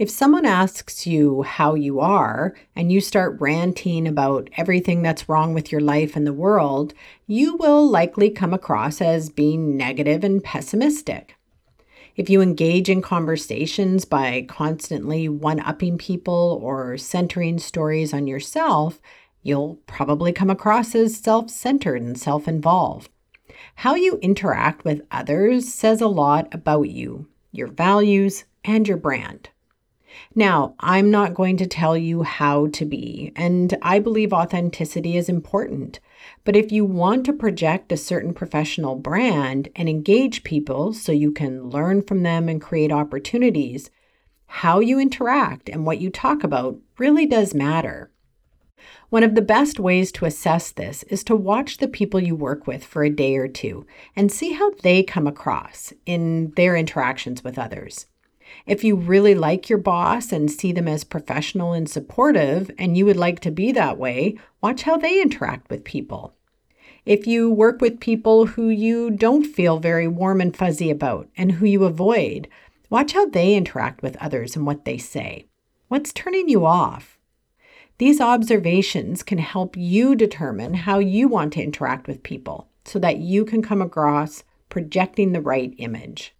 If 0.00 0.08
someone 0.08 0.46
asks 0.46 1.06
you 1.06 1.42
how 1.42 1.74
you 1.74 2.00
are 2.00 2.56
and 2.74 2.90
you 2.90 3.02
start 3.02 3.38
ranting 3.38 4.08
about 4.08 4.48
everything 4.56 5.02
that's 5.02 5.28
wrong 5.28 5.52
with 5.52 5.70
your 5.70 5.82
life 5.82 6.16
and 6.16 6.26
the 6.26 6.32
world, 6.32 6.94
you 7.26 7.56
will 7.56 7.86
likely 7.86 8.30
come 8.30 8.54
across 8.54 9.02
as 9.02 9.28
being 9.28 9.76
negative 9.76 10.24
and 10.24 10.42
pessimistic. 10.42 11.36
If 12.16 12.30
you 12.30 12.40
engage 12.40 12.88
in 12.88 13.02
conversations 13.02 14.06
by 14.06 14.46
constantly 14.48 15.28
one 15.28 15.60
upping 15.60 15.98
people 15.98 16.58
or 16.62 16.96
centering 16.96 17.58
stories 17.58 18.14
on 18.14 18.26
yourself, 18.26 19.00
You'll 19.42 19.76
probably 19.86 20.32
come 20.32 20.50
across 20.50 20.94
as 20.94 21.16
self 21.16 21.50
centered 21.50 22.00
and 22.00 22.18
self 22.18 22.48
involved. 22.48 23.10
How 23.76 23.94
you 23.94 24.18
interact 24.22 24.82
with 24.82 25.02
others 25.10 25.72
says 25.72 26.00
a 26.00 26.08
lot 26.08 26.48
about 26.52 26.88
you, 26.88 27.26
your 27.52 27.68
values, 27.68 28.44
and 28.64 28.86
your 28.88 28.96
brand. 28.96 29.50
Now, 30.34 30.74
I'm 30.80 31.10
not 31.10 31.34
going 31.34 31.56
to 31.58 31.66
tell 31.66 31.96
you 31.96 32.22
how 32.22 32.68
to 32.68 32.84
be, 32.84 33.32
and 33.36 33.76
I 33.82 33.98
believe 33.98 34.32
authenticity 34.32 35.16
is 35.16 35.28
important. 35.28 36.00
But 36.44 36.56
if 36.56 36.70
you 36.72 36.84
want 36.84 37.26
to 37.26 37.32
project 37.32 37.92
a 37.92 37.96
certain 37.96 38.34
professional 38.34 38.96
brand 38.96 39.68
and 39.74 39.88
engage 39.88 40.44
people 40.44 40.92
so 40.92 41.12
you 41.12 41.32
can 41.32 41.68
learn 41.68 42.02
from 42.02 42.22
them 42.22 42.48
and 42.48 42.60
create 42.60 42.92
opportunities, 42.92 43.90
how 44.46 44.80
you 44.80 44.98
interact 44.98 45.68
and 45.68 45.86
what 45.86 46.00
you 46.00 46.10
talk 46.10 46.42
about 46.42 46.78
really 46.98 47.26
does 47.26 47.54
matter. 47.54 48.10
One 49.08 49.22
of 49.22 49.34
the 49.34 49.42
best 49.42 49.78
ways 49.78 50.10
to 50.12 50.24
assess 50.24 50.72
this 50.72 51.02
is 51.04 51.24
to 51.24 51.36
watch 51.36 51.78
the 51.78 51.88
people 51.88 52.20
you 52.20 52.34
work 52.34 52.66
with 52.66 52.84
for 52.84 53.02
a 53.02 53.10
day 53.10 53.36
or 53.36 53.48
two 53.48 53.86
and 54.16 54.30
see 54.30 54.52
how 54.52 54.70
they 54.82 55.02
come 55.02 55.26
across 55.26 55.92
in 56.06 56.52
their 56.56 56.76
interactions 56.76 57.42
with 57.44 57.58
others. 57.58 58.06
If 58.66 58.84
you 58.84 58.94
really 58.96 59.34
like 59.34 59.68
your 59.68 59.78
boss 59.78 60.32
and 60.32 60.50
see 60.50 60.72
them 60.72 60.86
as 60.88 61.04
professional 61.04 61.72
and 61.72 61.88
supportive, 61.88 62.70
and 62.78 62.96
you 62.96 63.04
would 63.06 63.16
like 63.16 63.40
to 63.40 63.50
be 63.50 63.72
that 63.72 63.98
way, 63.98 64.38
watch 64.60 64.82
how 64.82 64.96
they 64.96 65.20
interact 65.20 65.70
with 65.70 65.84
people. 65.84 66.34
If 67.06 67.26
you 67.26 67.50
work 67.50 67.80
with 67.80 68.00
people 68.00 68.46
who 68.46 68.68
you 68.68 69.10
don't 69.10 69.44
feel 69.44 69.78
very 69.78 70.06
warm 70.06 70.40
and 70.40 70.54
fuzzy 70.54 70.90
about 70.90 71.28
and 71.36 71.52
who 71.52 71.66
you 71.66 71.84
avoid, 71.84 72.48
watch 72.90 73.12
how 73.12 73.26
they 73.26 73.54
interact 73.54 74.02
with 74.02 74.16
others 74.16 74.54
and 74.54 74.66
what 74.66 74.84
they 74.84 74.98
say. 74.98 75.46
What's 75.88 76.12
turning 76.12 76.48
you 76.48 76.66
off? 76.66 77.18
These 77.98 78.20
observations 78.20 79.22
can 79.22 79.38
help 79.38 79.76
you 79.76 80.14
determine 80.14 80.74
how 80.74 80.98
you 80.98 81.28
want 81.28 81.52
to 81.54 81.62
interact 81.62 82.06
with 82.06 82.22
people 82.22 82.68
so 82.84 82.98
that 82.98 83.18
you 83.18 83.44
can 83.44 83.62
come 83.62 83.82
across 83.82 84.44
projecting 84.68 85.32
the 85.32 85.40
right 85.40 85.74
image. 85.78 86.34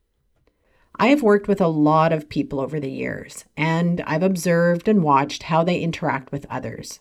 I 0.97 1.07
have 1.09 1.23
worked 1.23 1.49
with 1.49 1.61
a 1.61 1.69
lot 1.69 2.13
of 2.13 2.29
people 2.29 2.61
over 2.61 2.79
the 2.79 2.91
years, 2.91 3.45
and 3.57 4.03
I've 4.07 4.23
observed 4.23 4.89
and 4.89 5.03
watched 5.03 5.45
how 5.45 5.65
they 5.65 5.81
interact 5.81 6.33
with 6.33 6.47
others. 6.51 7.01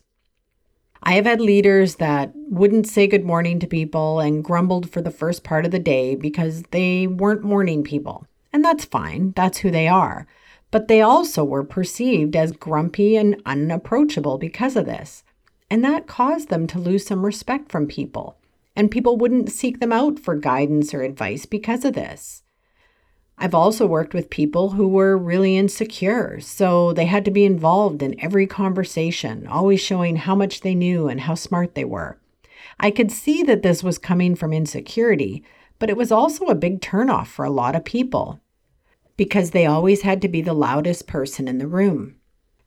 I 1.02 1.14
have 1.14 1.24
had 1.24 1.40
leaders 1.40 1.96
that 1.96 2.32
wouldn't 2.34 2.86
say 2.86 3.06
good 3.06 3.24
morning 3.24 3.58
to 3.60 3.66
people 3.66 4.20
and 4.20 4.44
grumbled 4.44 4.90
for 4.90 5.00
the 5.00 5.10
first 5.10 5.44
part 5.44 5.64
of 5.64 5.70
the 5.70 5.78
day 5.78 6.14
because 6.14 6.62
they 6.70 7.06
weren't 7.06 7.42
morning 7.42 7.82
people. 7.82 8.26
And 8.52 8.64
that's 8.64 8.84
fine, 8.84 9.32
that's 9.34 9.58
who 9.58 9.70
they 9.70 9.88
are. 9.88 10.26
But 10.70 10.88
they 10.88 11.00
also 11.00 11.42
were 11.42 11.64
perceived 11.64 12.36
as 12.36 12.52
grumpy 12.52 13.16
and 13.16 13.40
unapproachable 13.46 14.36
because 14.36 14.76
of 14.76 14.86
this. 14.86 15.24
And 15.70 15.82
that 15.84 16.06
caused 16.06 16.48
them 16.48 16.66
to 16.68 16.78
lose 16.78 17.06
some 17.06 17.24
respect 17.24 17.70
from 17.72 17.86
people. 17.86 18.36
And 18.76 18.90
people 18.90 19.16
wouldn't 19.16 19.50
seek 19.50 19.80
them 19.80 19.92
out 19.92 20.18
for 20.18 20.36
guidance 20.36 20.92
or 20.92 21.02
advice 21.02 21.46
because 21.46 21.84
of 21.84 21.94
this. 21.94 22.42
I've 23.42 23.54
also 23.54 23.86
worked 23.86 24.12
with 24.12 24.28
people 24.28 24.72
who 24.72 24.86
were 24.86 25.16
really 25.16 25.56
insecure, 25.56 26.40
so 26.40 26.92
they 26.92 27.06
had 27.06 27.24
to 27.24 27.30
be 27.30 27.46
involved 27.46 28.02
in 28.02 28.20
every 28.20 28.46
conversation, 28.46 29.46
always 29.46 29.80
showing 29.80 30.16
how 30.16 30.34
much 30.34 30.60
they 30.60 30.74
knew 30.74 31.08
and 31.08 31.22
how 31.22 31.34
smart 31.34 31.74
they 31.74 31.86
were. 31.86 32.18
I 32.78 32.90
could 32.90 33.10
see 33.10 33.42
that 33.44 33.62
this 33.62 33.82
was 33.82 33.96
coming 33.96 34.34
from 34.34 34.52
insecurity, 34.52 35.42
but 35.78 35.88
it 35.88 35.96
was 35.96 36.12
also 36.12 36.46
a 36.46 36.54
big 36.54 36.82
turnoff 36.82 37.28
for 37.28 37.46
a 37.46 37.50
lot 37.50 37.74
of 37.74 37.82
people 37.82 38.40
because 39.16 39.52
they 39.52 39.64
always 39.64 40.02
had 40.02 40.20
to 40.20 40.28
be 40.28 40.42
the 40.42 40.52
loudest 40.52 41.06
person 41.06 41.48
in 41.48 41.56
the 41.56 41.66
room. 41.66 42.16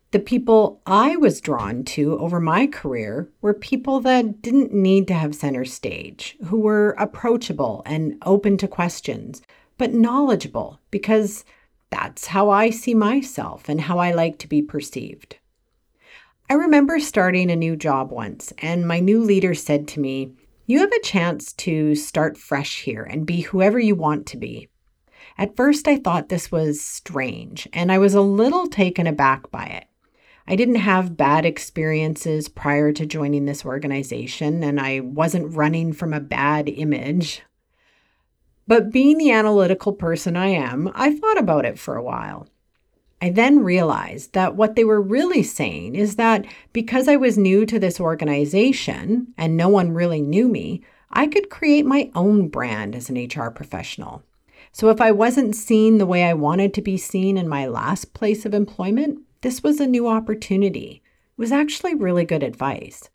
The 0.09 0.19
people 0.19 0.81
I 0.87 1.15
was 1.15 1.41
drawn 1.41 1.83
to 1.85 2.17
over 2.19 2.39
my 2.39 2.65
career 2.65 3.29
were 3.41 3.53
people 3.53 3.99
that 4.01 4.41
didn't 4.41 4.73
need 4.73 5.07
to 5.07 5.13
have 5.13 5.35
center 5.35 5.65
stage, 5.65 6.35
who 6.45 6.59
were 6.59 6.95
approachable 6.99 7.83
and 7.85 8.17
open 8.25 8.57
to 8.57 8.67
questions 8.67 9.43
but 9.77 9.93
knowledgeable 9.93 10.79
because 10.91 11.45
that's 11.89 12.27
how 12.27 12.49
I 12.49 12.69
see 12.69 12.93
myself 12.93 13.69
and 13.69 13.81
how 13.81 13.99
I 13.99 14.11
like 14.11 14.39
to 14.39 14.47
be 14.47 14.61
perceived. 14.61 15.37
I 16.49 16.55
remember 16.55 16.99
starting 16.99 17.49
a 17.49 17.55
new 17.55 17.75
job 17.75 18.11
once, 18.11 18.51
and 18.57 18.87
my 18.87 18.99
new 18.99 19.23
leader 19.23 19.53
said 19.53 19.87
to 19.89 19.99
me, 19.99 20.33
You 20.65 20.79
have 20.79 20.91
a 20.91 21.01
chance 21.01 21.53
to 21.53 21.95
start 21.95 22.37
fresh 22.37 22.81
here 22.81 23.03
and 23.03 23.25
be 23.25 23.41
whoever 23.41 23.79
you 23.79 23.95
want 23.95 24.25
to 24.27 24.37
be. 24.37 24.69
At 25.37 25.55
first, 25.55 25.87
I 25.87 25.97
thought 25.97 26.29
this 26.29 26.51
was 26.51 26.81
strange, 26.81 27.67
and 27.73 27.91
I 27.91 27.97
was 27.97 28.13
a 28.13 28.21
little 28.21 28.67
taken 28.67 29.07
aback 29.07 29.49
by 29.51 29.65
it. 29.65 29.85
I 30.47 30.55
didn't 30.55 30.75
have 30.75 31.17
bad 31.17 31.45
experiences 31.45 32.49
prior 32.49 32.91
to 32.91 33.05
joining 33.05 33.45
this 33.45 33.65
organization, 33.65 34.63
and 34.63 34.79
I 34.79 34.99
wasn't 34.99 35.55
running 35.55 35.93
from 35.93 36.13
a 36.13 36.19
bad 36.19 36.67
image. 36.67 37.41
But 38.67 38.91
being 38.91 39.17
the 39.17 39.31
analytical 39.31 39.93
person 39.93 40.37
I 40.37 40.47
am, 40.47 40.91
I 40.93 41.15
thought 41.15 41.37
about 41.37 41.65
it 41.65 41.77
for 41.77 41.95
a 41.95 42.03
while. 42.03 42.47
I 43.21 43.29
then 43.29 43.63
realized 43.63 44.33
that 44.33 44.55
what 44.55 44.75
they 44.75 44.83
were 44.83 45.01
really 45.01 45.43
saying 45.43 45.95
is 45.95 46.17
that 46.17 46.45
because 46.73 47.07
I 47.07 47.15
was 47.15 47.37
new 47.37 47.65
to 47.65 47.79
this 47.79 47.99
organization 47.99 49.33
and 49.37 49.55
no 49.55 49.69
one 49.69 49.93
really 49.93 50.21
knew 50.21 50.47
me, 50.47 50.81
I 51.09 51.27
could 51.27 51.49
create 51.49 51.85
my 51.85 52.11
own 52.15 52.49
brand 52.49 52.95
as 52.95 53.09
an 53.09 53.15
HR 53.15 53.49
professional. 53.49 54.23
So 54.71 54.89
if 54.89 54.99
I 54.99 55.11
wasn't 55.11 55.55
seen 55.55 55.99
the 55.99 56.05
way 56.05 56.23
I 56.23 56.33
wanted 56.33 56.73
to 56.73 56.81
be 56.81 56.97
seen 56.97 57.37
in 57.37 57.47
my 57.47 57.67
last 57.67 58.13
place 58.13 58.45
of 58.45 58.53
employment, 58.53 59.19
this 59.41 59.61
was 59.61 59.79
a 59.79 59.87
new 59.87 60.07
opportunity. 60.07 61.01
It 61.37 61.41
was 61.41 61.51
actually 61.51 61.95
really 61.95 62.25
good 62.25 62.43
advice. 62.43 63.09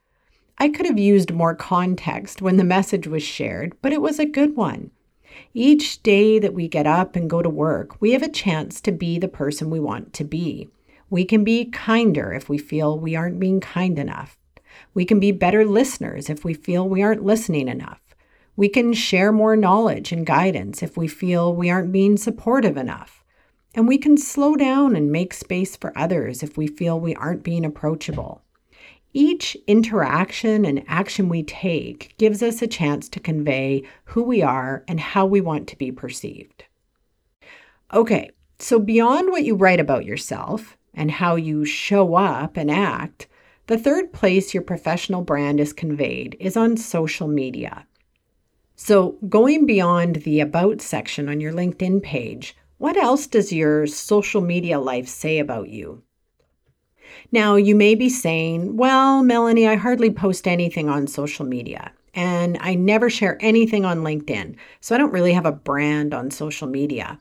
I 0.58 0.68
could 0.68 0.86
have 0.86 0.98
used 0.98 1.32
more 1.32 1.54
context 1.54 2.40
when 2.40 2.56
the 2.56 2.64
message 2.64 3.06
was 3.06 3.22
shared, 3.22 3.76
but 3.82 3.92
it 3.92 4.00
was 4.00 4.18
a 4.18 4.26
good 4.26 4.56
one. 4.56 4.90
Each 5.54 6.02
day 6.02 6.38
that 6.38 6.54
we 6.54 6.68
get 6.68 6.86
up 6.86 7.16
and 7.16 7.28
go 7.28 7.42
to 7.42 7.48
work, 7.48 8.00
we 8.00 8.12
have 8.12 8.22
a 8.22 8.30
chance 8.30 8.80
to 8.82 8.92
be 8.92 9.18
the 9.18 9.28
person 9.28 9.70
we 9.70 9.80
want 9.80 10.12
to 10.14 10.24
be. 10.24 10.68
We 11.10 11.24
can 11.24 11.44
be 11.44 11.66
kinder 11.66 12.32
if 12.32 12.48
we 12.48 12.58
feel 12.58 12.98
we 12.98 13.16
aren't 13.16 13.40
being 13.40 13.60
kind 13.60 13.98
enough. 13.98 14.38
We 14.94 15.04
can 15.04 15.20
be 15.20 15.32
better 15.32 15.64
listeners 15.64 16.28
if 16.28 16.44
we 16.44 16.54
feel 16.54 16.88
we 16.88 17.02
aren't 17.02 17.24
listening 17.24 17.68
enough. 17.68 18.00
We 18.56 18.68
can 18.68 18.92
share 18.92 19.32
more 19.32 19.56
knowledge 19.56 20.12
and 20.12 20.26
guidance 20.26 20.82
if 20.82 20.96
we 20.96 21.08
feel 21.08 21.54
we 21.54 21.70
aren't 21.70 21.92
being 21.92 22.16
supportive 22.16 22.76
enough. 22.76 23.24
And 23.74 23.86
we 23.86 23.98
can 23.98 24.16
slow 24.16 24.56
down 24.56 24.96
and 24.96 25.12
make 25.12 25.32
space 25.32 25.76
for 25.76 25.96
others 25.96 26.42
if 26.42 26.56
we 26.56 26.66
feel 26.66 26.98
we 26.98 27.14
aren't 27.14 27.44
being 27.44 27.64
approachable. 27.64 28.42
Each 29.14 29.56
interaction 29.66 30.64
and 30.64 30.84
action 30.86 31.28
we 31.28 31.42
take 31.42 32.14
gives 32.18 32.42
us 32.42 32.60
a 32.60 32.66
chance 32.66 33.08
to 33.08 33.20
convey 33.20 33.82
who 34.04 34.22
we 34.22 34.42
are 34.42 34.84
and 34.86 35.00
how 35.00 35.26
we 35.26 35.40
want 35.40 35.66
to 35.68 35.78
be 35.78 35.90
perceived. 35.90 36.64
Okay, 37.92 38.30
so 38.58 38.78
beyond 38.78 39.30
what 39.30 39.44
you 39.44 39.54
write 39.54 39.80
about 39.80 40.04
yourself 40.04 40.76
and 40.92 41.10
how 41.10 41.36
you 41.36 41.64
show 41.64 42.14
up 42.14 42.56
and 42.56 42.70
act, 42.70 43.28
the 43.66 43.78
third 43.78 44.12
place 44.12 44.52
your 44.52 44.62
professional 44.62 45.22
brand 45.22 45.60
is 45.60 45.72
conveyed 45.72 46.36
is 46.38 46.56
on 46.56 46.76
social 46.76 47.28
media. 47.28 47.86
So, 48.76 49.16
going 49.28 49.66
beyond 49.66 50.16
the 50.16 50.40
About 50.40 50.80
section 50.80 51.28
on 51.28 51.40
your 51.40 51.52
LinkedIn 51.52 52.02
page, 52.02 52.56
what 52.78 52.96
else 52.96 53.26
does 53.26 53.52
your 53.52 53.86
social 53.86 54.40
media 54.40 54.78
life 54.78 55.08
say 55.08 55.38
about 55.38 55.68
you? 55.68 56.02
Now, 57.32 57.56
you 57.56 57.74
may 57.74 57.94
be 57.94 58.08
saying, 58.08 58.76
well, 58.76 59.22
Melanie, 59.22 59.66
I 59.66 59.76
hardly 59.76 60.10
post 60.10 60.48
anything 60.48 60.88
on 60.88 61.06
social 61.06 61.44
media 61.44 61.92
and 62.14 62.58
I 62.60 62.74
never 62.74 63.08
share 63.08 63.38
anything 63.40 63.84
on 63.84 63.98
LinkedIn, 63.98 64.56
so 64.80 64.94
I 64.94 64.98
don't 64.98 65.12
really 65.12 65.32
have 65.32 65.46
a 65.46 65.52
brand 65.52 66.14
on 66.14 66.30
social 66.30 66.66
media. 66.66 67.20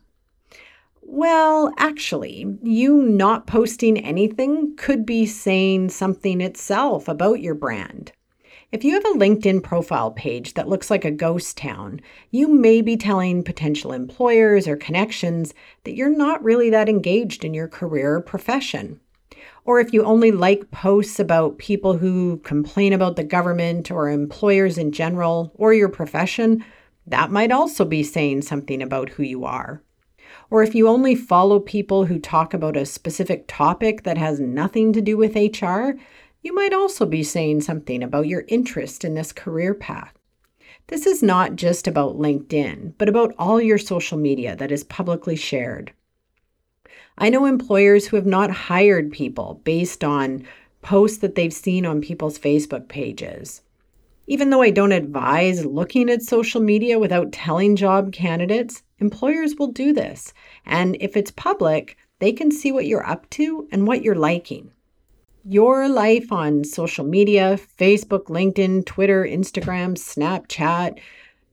Well, 1.02 1.72
actually, 1.78 2.58
you 2.64 3.04
not 3.04 3.48
posting 3.48 3.98
anything 3.98 4.76
could 4.76 5.06
be 5.06 5.26
saying 5.26 5.90
something 5.90 6.42
itself 6.42 7.08
about 7.08 7.42
your 7.42 7.56
brand. 7.56 8.12
If 8.72 8.84
you 8.84 8.96
have 8.96 9.06
a 9.06 9.18
LinkedIn 9.18 9.64
profile 9.64 10.12
page 10.12 10.56
that 10.56 10.68
looks 10.68 10.90
like 10.90 11.06
a 11.06 11.12
ghost 11.12 11.58
town, 11.58 12.02
you 12.32 12.50
may 12.50 12.82
be 12.82 12.98
telling 12.98 13.44
potential 13.44 13.94
employers 13.94 14.68
or 14.68 14.76
connections 14.76 15.54
that 15.86 15.96
you're 15.96 16.10
not 16.10 16.44
really 16.44 16.70
that 16.72 16.90
engaged 16.90 17.46
in 17.46 17.54
your 17.54 17.70
career 17.70 18.16
or 18.16 18.22
profession. 18.22 19.00
Or 19.66 19.80
if 19.80 19.94
you 19.94 20.04
only 20.04 20.32
like 20.32 20.72
posts 20.72 21.20
about 21.20 21.58
people 21.58 21.98
who 21.98 22.38
complain 22.38 22.94
about 22.94 23.16
the 23.16 23.24
government 23.24 23.92
or 23.92 24.10
employers 24.10 24.78
in 24.78 24.92
general 24.92 25.52
or 25.56 25.74
your 25.74 25.90
profession, 25.90 26.64
that 27.06 27.32
might 27.32 27.52
also 27.52 27.86
be 27.86 28.04
saying 28.04 28.44
something 28.44 28.82
about 28.82 29.10
who 29.10 29.24
you 29.24 29.46
are. 29.46 29.82
Or 30.50 30.64
if 30.64 30.76
you 30.76 30.88
only 30.88 31.16
follow 31.16 31.60
people 31.60 32.06
who 32.06 32.20
talk 32.20 32.54
about 32.54 32.78
a 32.78 32.86
specific 32.86 33.46
topic 33.48 34.04
that 34.04 34.18
has 34.18 34.40
nothing 34.40 34.94
to 34.94 35.02
do 35.02 35.18
with 35.18 35.36
HR, 35.36 35.92
you 36.42 36.54
might 36.54 36.74
also 36.74 37.06
be 37.06 37.24
saying 37.24 37.62
something 37.62 38.04
about 38.04 38.28
your 38.28 38.46
interest 38.48 39.04
in 39.04 39.16
this 39.16 39.34
career 39.34 39.74
path. 39.74 40.14
This 40.88 41.06
is 41.06 41.22
not 41.22 41.58
just 41.58 41.88
about 41.88 42.18
LinkedIn, 42.18 42.94
but 42.98 43.10
about 43.10 43.36
all 43.38 43.60
your 43.60 43.78
social 43.78 44.18
media 44.18 44.56
that 44.56 44.72
is 44.72 44.86
publicly 44.86 45.36
shared. 45.36 45.92
I 47.18 47.30
know 47.30 47.46
employers 47.46 48.08
who 48.08 48.16
have 48.16 48.26
not 48.26 48.52
hired 48.52 49.12
people 49.12 49.62
based 49.64 50.04
on 50.04 50.46
posts 50.82 51.18
that 51.20 51.36
they've 51.36 51.54
seen 51.54 51.86
on 51.86 52.02
people's 52.02 52.38
Facebook 52.38 52.88
pages. 52.88 53.62
Even 54.28 54.50
though 54.50 54.62
I 54.62 54.70
don't 54.70 54.92
advise 54.92 55.66
looking 55.66 56.10
at 56.10 56.22
social 56.22 56.62
media 56.62 57.00
without 57.00 57.32
telling 57.32 57.76
job 57.76 58.12
candidates, 58.12 58.84
employers 59.00 59.56
will 59.56 59.72
do 59.72 59.94
this. 59.94 60.34
And 60.66 60.98
if 61.00 61.18
it's 61.18 61.32
public, 61.32 61.98
they 62.20 62.32
can 62.32 62.52
see 62.52 62.72
what 62.72 62.86
you're 62.86 63.08
up 63.08 63.30
to 63.32 63.68
and 63.72 63.88
what 63.88 64.04
you're 64.04 64.16
liking. 64.16 64.72
Your 65.44 65.88
life 65.88 66.32
on 66.32 66.66
social 66.66 67.06
media 67.06 67.58
Facebook, 67.80 68.26
LinkedIn, 68.26 68.86
Twitter, 68.86 69.24
Instagram, 69.24 69.96
Snapchat 69.98 71.00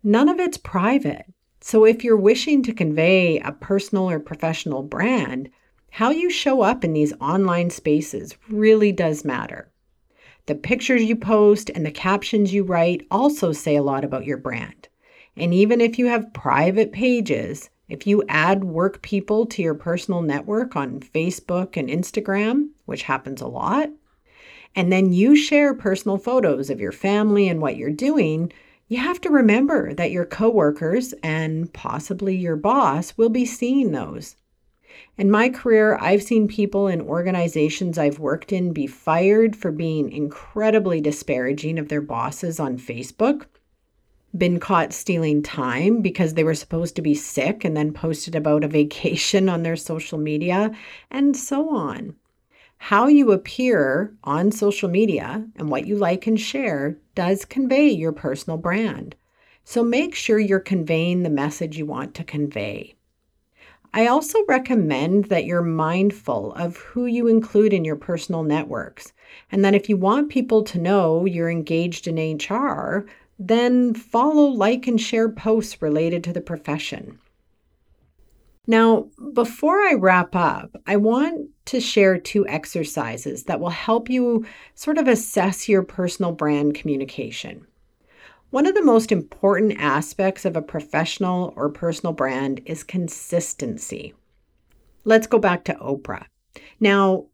none 0.04 0.28
of 0.28 0.38
it's 0.38 0.58
private. 0.58 1.24
So, 1.66 1.86
if 1.86 2.04
you're 2.04 2.14
wishing 2.14 2.62
to 2.64 2.74
convey 2.74 3.38
a 3.38 3.50
personal 3.50 4.10
or 4.10 4.20
professional 4.20 4.82
brand, 4.82 5.48
how 5.92 6.10
you 6.10 6.28
show 6.28 6.60
up 6.60 6.84
in 6.84 6.92
these 6.92 7.14
online 7.22 7.70
spaces 7.70 8.36
really 8.50 8.92
does 8.92 9.24
matter. 9.24 9.72
The 10.44 10.56
pictures 10.56 11.04
you 11.04 11.16
post 11.16 11.70
and 11.74 11.86
the 11.86 11.90
captions 11.90 12.52
you 12.52 12.64
write 12.64 13.06
also 13.10 13.52
say 13.52 13.76
a 13.76 13.82
lot 13.82 14.04
about 14.04 14.26
your 14.26 14.36
brand. 14.36 14.90
And 15.38 15.54
even 15.54 15.80
if 15.80 15.98
you 15.98 16.04
have 16.04 16.34
private 16.34 16.92
pages, 16.92 17.70
if 17.88 18.06
you 18.06 18.22
add 18.28 18.64
work 18.64 19.00
people 19.00 19.46
to 19.46 19.62
your 19.62 19.74
personal 19.74 20.20
network 20.20 20.76
on 20.76 21.00
Facebook 21.00 21.78
and 21.78 21.88
Instagram, 21.88 22.68
which 22.84 23.04
happens 23.04 23.40
a 23.40 23.48
lot, 23.48 23.88
and 24.76 24.92
then 24.92 25.14
you 25.14 25.34
share 25.34 25.72
personal 25.72 26.18
photos 26.18 26.68
of 26.68 26.78
your 26.78 26.92
family 26.92 27.48
and 27.48 27.62
what 27.62 27.78
you're 27.78 27.88
doing, 27.88 28.52
you 28.88 28.98
have 28.98 29.20
to 29.22 29.30
remember 29.30 29.94
that 29.94 30.10
your 30.10 30.26
coworkers 30.26 31.14
and 31.22 31.72
possibly 31.72 32.36
your 32.36 32.56
boss 32.56 33.16
will 33.16 33.30
be 33.30 33.46
seeing 33.46 33.92
those. 33.92 34.36
In 35.16 35.30
my 35.30 35.48
career, 35.48 35.96
I've 36.00 36.22
seen 36.22 36.46
people 36.48 36.86
in 36.86 37.00
organizations 37.00 37.98
I've 37.98 38.18
worked 38.18 38.52
in 38.52 38.72
be 38.72 38.86
fired 38.86 39.56
for 39.56 39.72
being 39.72 40.12
incredibly 40.12 41.00
disparaging 41.00 41.78
of 41.78 41.88
their 41.88 42.00
bosses 42.00 42.60
on 42.60 42.78
Facebook. 42.78 43.46
been 44.36 44.58
caught 44.58 44.92
stealing 44.92 45.42
time 45.42 46.02
because 46.02 46.34
they 46.34 46.42
were 46.42 46.54
supposed 46.54 46.96
to 46.96 47.02
be 47.02 47.14
sick 47.14 47.64
and 47.64 47.76
then 47.76 47.92
posted 47.92 48.34
about 48.34 48.64
a 48.64 48.68
vacation 48.68 49.48
on 49.54 49.62
their 49.62 49.76
social 49.76 50.18
media, 50.18 50.72
and 51.10 51.36
so 51.36 51.74
on. 51.74 52.16
How 52.78 53.06
you 53.06 53.32
appear 53.32 54.14
on 54.24 54.52
social 54.52 54.88
media 54.88 55.46
and 55.56 55.70
what 55.70 55.86
you 55.86 55.96
like 55.96 56.26
and 56.26 56.38
share 56.38 56.98
does 57.14 57.44
convey 57.44 57.88
your 57.88 58.12
personal 58.12 58.58
brand. 58.58 59.16
So 59.64 59.82
make 59.82 60.14
sure 60.14 60.38
you're 60.38 60.60
conveying 60.60 61.22
the 61.22 61.30
message 61.30 61.78
you 61.78 61.86
want 61.86 62.14
to 62.14 62.24
convey. 62.24 62.96
I 63.94 64.08
also 64.08 64.40
recommend 64.48 65.26
that 65.26 65.44
you're 65.44 65.62
mindful 65.62 66.52
of 66.54 66.76
who 66.76 67.06
you 67.06 67.28
include 67.28 67.72
in 67.72 67.84
your 67.84 67.94
personal 67.94 68.42
networks, 68.42 69.12
and 69.52 69.64
that 69.64 69.74
if 69.74 69.88
you 69.88 69.96
want 69.96 70.30
people 70.30 70.64
to 70.64 70.80
know 70.80 71.24
you're 71.24 71.48
engaged 71.48 72.08
in 72.08 72.36
HR, 72.36 73.06
then 73.38 73.94
follow, 73.94 74.46
like, 74.46 74.88
and 74.88 75.00
share 75.00 75.28
posts 75.28 75.80
related 75.80 76.24
to 76.24 76.32
the 76.32 76.40
profession. 76.40 77.20
Now, 78.66 79.08
before 79.32 79.80
I 79.80 79.94
wrap 79.94 80.34
up, 80.34 80.74
I 80.86 80.96
want 80.96 81.50
to 81.66 81.80
share 81.80 82.18
two 82.18 82.46
exercises 82.46 83.44
that 83.44 83.60
will 83.60 83.70
help 83.70 84.10
you 84.10 84.46
sort 84.74 84.98
of 84.98 85.08
assess 85.08 85.68
your 85.68 85.82
personal 85.82 86.32
brand 86.32 86.74
communication. 86.74 87.66
One 88.50 88.66
of 88.66 88.74
the 88.74 88.84
most 88.84 89.10
important 89.10 89.80
aspects 89.80 90.44
of 90.44 90.56
a 90.56 90.62
professional 90.62 91.52
or 91.56 91.68
personal 91.70 92.12
brand 92.12 92.60
is 92.66 92.84
consistency. 92.84 94.14
Let's 95.04 95.26
go 95.26 95.38
back 95.38 95.64
to 95.64 95.74
Oprah. 95.74 96.26
Now, 96.78 97.26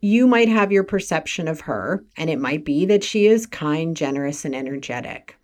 you 0.00 0.26
might 0.26 0.48
have 0.48 0.72
your 0.72 0.84
perception 0.84 1.48
of 1.48 1.60
her, 1.60 2.04
and 2.16 2.30
it 2.30 2.38
might 2.38 2.64
be 2.64 2.84
that 2.86 3.04
she 3.04 3.26
is 3.26 3.46
kind, 3.46 3.96
generous, 3.96 4.44
and 4.44 4.54
energetic. 4.54 5.36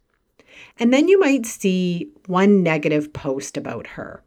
And 0.78 0.92
then 0.92 1.08
you 1.08 1.18
might 1.18 1.46
see 1.46 2.10
one 2.26 2.62
negative 2.62 3.12
post 3.12 3.56
about 3.56 3.86
her. 3.86 4.22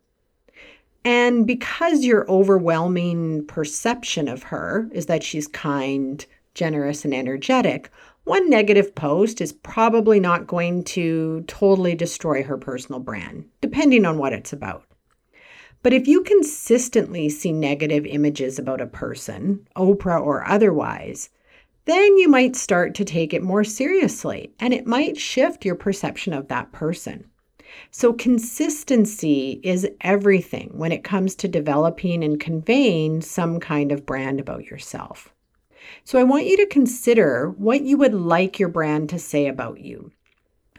And 1.06 1.48
because 1.48 2.04
your 2.04 2.30
overwhelming 2.30 3.46
perception 3.48 4.28
of 4.28 4.44
her 4.44 4.90
is 4.92 5.06
that 5.06 5.24
she's 5.24 5.48
kind, 5.48 6.26
generous, 6.54 7.06
and 7.06 7.14
energetic, 7.14 7.90
one 8.26 8.50
negative 8.50 8.94
post 8.94 9.42
is 9.42 9.54
probably 9.54 10.20
not 10.20 10.46
going 10.46 10.84
to 10.84 11.44
totally 11.48 11.96
destroy 11.96 12.44
her 12.44 12.58
personal 12.58 13.00
brand, 13.00 13.46
depending 13.62 14.06
on 14.06 14.18
what 14.18 14.34
it's 14.34 14.54
about. 14.54 14.84
But 15.82 15.94
if 15.94 16.08
you 16.08 16.22
consistently 16.24 17.30
see 17.30 17.54
negative 17.54 18.06
images 18.06 18.60
about 18.60 18.82
a 18.82 18.86
person, 18.86 19.66
Oprah 19.78 20.22
or 20.22 20.46
otherwise, 20.48 21.30
then 21.86 22.18
you 22.18 22.28
might 22.28 22.56
start 22.56 22.94
to 22.96 23.06
take 23.06 23.34
it 23.34 23.42
more 23.42 23.64
seriously 23.64 24.54
and 24.60 24.74
it 24.74 24.86
might 24.86 25.18
shift 25.18 25.66
your 25.66 25.76
perception 25.76 26.34
of 26.34 26.50
that 26.50 26.72
person. 26.72 27.29
So, 27.92 28.14
consistency 28.14 29.60
is 29.64 29.88
everything 30.02 30.72
when 30.74 30.92
it 30.92 31.04
comes 31.04 31.36
to 31.36 31.48
developing 31.48 32.24
and 32.24 32.40
conveying 32.40 33.22
some 33.22 33.60
kind 33.60 33.92
of 33.92 34.06
brand 34.06 34.40
about 34.40 34.66
yourself. 34.66 35.34
So 36.04 36.20
I 36.20 36.24
want 36.24 36.46
you 36.46 36.58
to 36.58 36.66
consider 36.66 37.50
what 37.58 37.82
you 37.82 37.98
would 37.98 38.14
like 38.14 38.60
your 38.60 38.70
brand 38.70 39.10
to 39.10 39.20
say 39.20 39.48
about 39.48 39.80
you 39.80 40.12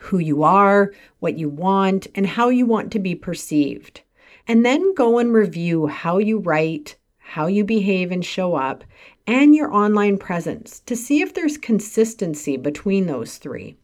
who 0.00 0.18
you 0.18 0.42
are, 0.42 0.92
what 1.18 1.36
you 1.36 1.48
want, 1.48 2.06
and 2.14 2.26
how 2.26 2.48
you 2.48 2.64
want 2.64 2.90
to 2.90 2.98
be 2.98 3.14
perceived. 3.14 4.00
And 4.48 4.64
then 4.64 4.94
go 4.94 5.18
and 5.18 5.32
review 5.32 5.88
how 5.88 6.16
you 6.16 6.38
write, 6.38 6.96
how 7.18 7.46
you 7.48 7.64
behave 7.64 8.10
and 8.10 8.24
show 8.24 8.54
up, 8.54 8.82
and 9.26 9.54
your 9.54 9.70
online 9.70 10.16
presence 10.16 10.80
to 10.86 10.96
see 10.96 11.20
if 11.20 11.34
there's 11.34 11.58
consistency 11.58 12.56
between 12.56 13.06
those 13.06 13.36
three. 13.36 13.76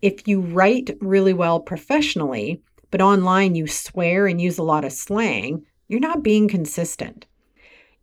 If 0.00 0.28
you 0.28 0.40
write 0.40 0.96
really 1.00 1.32
well 1.32 1.58
professionally, 1.58 2.62
but 2.92 3.00
online 3.00 3.56
you 3.56 3.66
swear 3.66 4.28
and 4.28 4.40
use 4.40 4.56
a 4.56 4.62
lot 4.62 4.84
of 4.84 4.92
slang, 4.92 5.66
you're 5.88 5.98
not 5.98 6.22
being 6.22 6.46
consistent. 6.46 7.26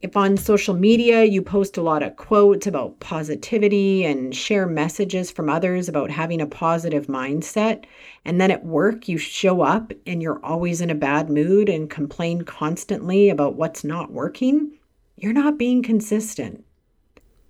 If 0.02 0.18
on 0.18 0.36
social 0.36 0.74
media 0.74 1.24
you 1.24 1.42
post 1.42 1.78
a 1.78 1.82
lot 1.82 2.04
of 2.04 2.18
quotes 2.18 2.68
about 2.68 3.00
positivity 3.00 4.04
and 4.04 4.36
share 4.36 4.68
messages 4.68 5.32
from 5.32 5.50
others 5.50 5.88
about 5.88 6.12
having 6.12 6.42
a 6.42 6.46
positive 6.46 7.08
mindset, 7.08 7.86
and 8.26 8.42
then 8.42 8.52
at 8.52 8.66
work 8.66 9.08
you 9.08 9.18
show 9.18 9.62
up 9.62 9.94
and 10.06 10.22
you're 10.22 10.44
always 10.44 10.82
in 10.82 10.90
a 10.90 10.96
bad 10.96 11.30
mood 11.30 11.70
and 11.70 11.90
complain 11.90 12.42
constantly 12.42 13.30
about 13.30 13.56
what's 13.56 13.86
not 13.86 14.12
working, 14.12 14.70
you're 15.16 15.32
not 15.32 15.58
being 15.58 15.82
consistent. 15.82 16.64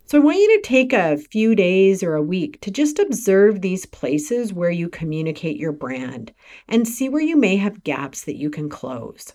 So 0.08 0.20
I 0.20 0.24
want 0.24 0.38
you 0.38 0.56
to 0.56 0.62
take 0.62 0.94
a 0.94 1.18
few 1.18 1.56
days 1.56 2.04
or 2.04 2.14
a 2.14 2.22
week 2.22 2.62
to 2.62 2.70
just 2.70 3.00
observe 3.00 3.62
these 3.62 3.88
places 3.88 4.54
where 4.54 4.70
you 4.70 4.88
communicate 4.88 5.58
your 5.58 5.72
brand 5.72 6.32
and 6.68 6.88
see 6.88 7.10
where 7.10 7.24
you 7.24 7.36
may 7.36 7.56
have 7.56 7.84
gaps 7.84 8.24
that 8.26 8.36
you 8.36 8.52
can 8.52 8.70
close. 8.70 9.34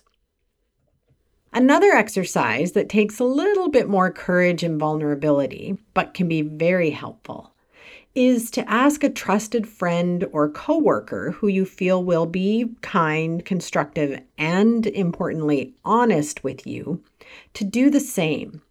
Another 1.51 1.91
exercise 1.91 2.71
that 2.71 2.87
takes 2.87 3.19
a 3.19 3.25
little 3.25 3.67
bit 3.67 3.89
more 3.89 4.09
courage 4.11 4.63
and 4.63 4.79
vulnerability, 4.79 5.77
but 5.93 6.13
can 6.13 6.29
be 6.29 6.41
very 6.41 6.91
helpful, 6.91 7.53
is 8.15 8.49
to 8.51 8.71
ask 8.71 9.03
a 9.03 9.09
trusted 9.09 9.67
friend 9.67 10.25
or 10.31 10.49
coworker 10.49 11.31
who 11.31 11.49
you 11.49 11.65
feel 11.65 12.01
will 12.01 12.25
be 12.25 12.73
kind, 12.79 13.43
constructive, 13.43 14.21
and 14.37 14.87
importantly, 14.87 15.73
honest 15.83 16.45
with 16.45 16.65
you 16.65 17.03
to 17.53 17.65
do 17.65 17.89
the 17.89 17.99
same. 17.99 18.61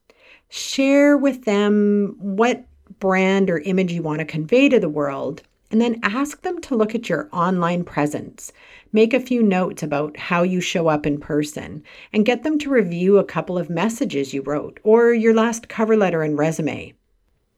Share 0.51 1.17
with 1.17 1.45
them 1.45 2.17
what 2.19 2.67
brand 2.99 3.49
or 3.49 3.59
image 3.61 3.93
you 3.93 4.03
want 4.03 4.19
to 4.19 4.25
convey 4.25 4.69
to 4.69 4.79
the 4.79 4.89
world, 4.89 5.43
and 5.71 5.81
then 5.81 6.01
ask 6.03 6.43
them 6.43 6.61
to 6.61 6.77
look 6.77 6.95
at 6.95 7.09
your 7.09 7.29
online 7.33 7.85
presence 7.85 8.53
Make 8.93 9.15
a 9.15 9.21
few 9.21 9.41
notes 9.41 9.85
about 9.85 10.17
how 10.17 10.43
you 10.43 10.61
show 10.61 10.89
up 10.89 11.07
in 11.07 11.21
person 11.21 11.85
and 12.13 12.27
get 12.27 12.43
them 12.43 12.59
to 12.59 12.71
review 12.71 13.19
a 13.19 13.25
couple 13.25 13.57
of 13.57 13.71
messages 13.71 14.35
you 14.35 14.43
wrote 14.43 14.81
or 14.83 15.13
your 15.13 15.33
last 15.33 15.69
cover 15.69 15.97
letter 15.97 16.23
and 16.23 16.37
resume. 16.37 16.95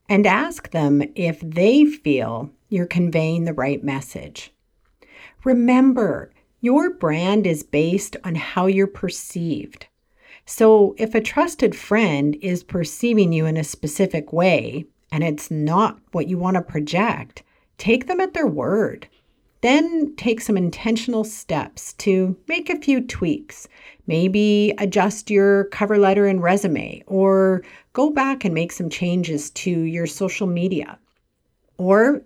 And 0.07 0.27
ask 0.27 0.69
them 0.69 1.01
if 1.15 1.39
they 1.39 1.85
feel 1.85 2.51
you're 2.69 2.85
conveying 2.85 3.45
the 3.45 3.53
right 3.53 3.83
message. 3.83 4.53
Remember, 5.43 6.31
your 6.61 6.93
brand 6.93 7.47
is 7.47 7.63
based 7.63 8.15
on 8.23 8.35
how 8.35 8.67
you're 8.67 8.85
perceived. 8.85 9.87
So 10.45 10.95
if 10.97 11.15
a 11.15 11.21
trusted 11.21 11.75
friend 11.75 12.35
is 12.41 12.63
perceiving 12.63 13.31
you 13.31 13.45
in 13.45 13.57
a 13.57 13.63
specific 13.63 14.33
way 14.33 14.85
and 15.11 15.23
it's 15.23 15.49
not 15.49 15.99
what 16.11 16.27
you 16.27 16.37
want 16.37 16.55
to 16.55 16.61
project, 16.61 17.43
take 17.77 18.07
them 18.07 18.19
at 18.19 18.33
their 18.33 18.47
word. 18.47 19.07
Then 19.61 20.13
take 20.17 20.41
some 20.41 20.57
intentional 20.57 21.23
steps 21.23 21.93
to 21.93 22.35
make 22.49 22.69
a 22.69 22.79
few 22.79 22.99
tweaks. 22.99 23.69
Maybe 24.07 24.73
adjust 24.77 25.31
your 25.31 25.65
cover 25.65 25.97
letter 25.97 26.27
and 26.27 26.43
resume, 26.43 27.01
or 27.07 27.63
go 27.93 28.09
back 28.09 28.43
and 28.43 28.53
make 28.53 28.73
some 28.73 28.89
changes 28.89 29.49
to 29.51 29.71
your 29.71 30.05
social 30.05 30.47
media. 30.47 30.99
Or 31.77 32.23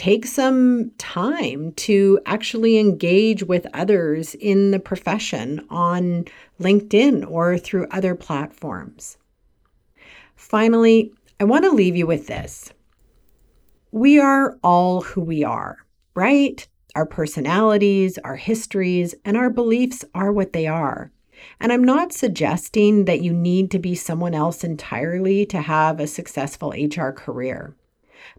take 0.00 0.24
some 0.24 0.90
time 0.96 1.72
to 1.72 2.18
actually 2.24 2.78
engage 2.78 3.42
with 3.42 3.66
others 3.74 4.34
in 4.36 4.70
the 4.70 4.80
profession 4.80 5.62
on 5.68 6.24
LinkedIn 6.58 7.30
or 7.30 7.58
through 7.58 7.86
other 7.90 8.14
platforms. 8.14 9.18
Finally, 10.36 11.12
I 11.38 11.44
want 11.44 11.66
to 11.66 11.70
leave 11.70 11.96
you 11.96 12.06
with 12.06 12.28
this. 12.28 12.72
We 13.92 14.18
are 14.18 14.56
all 14.64 15.02
who 15.02 15.20
we 15.20 15.44
are, 15.44 15.76
right? 16.14 16.66
Our 16.94 17.04
personalities, 17.04 18.16
our 18.24 18.36
histories, 18.36 19.14
and 19.26 19.36
our 19.36 19.50
beliefs 19.50 20.02
are 20.14 20.32
what 20.32 20.54
they 20.54 20.66
are. 20.66 21.12
And 21.60 21.74
I'm 21.74 21.84
not 21.84 22.14
suggesting 22.14 23.04
that 23.04 23.20
you 23.20 23.34
need 23.34 23.70
to 23.72 23.78
be 23.78 23.94
someone 23.94 24.34
else 24.34 24.64
entirely 24.64 25.44
to 25.44 25.60
have 25.60 26.00
a 26.00 26.06
successful 26.06 26.70
HR 26.70 27.10
career. 27.10 27.76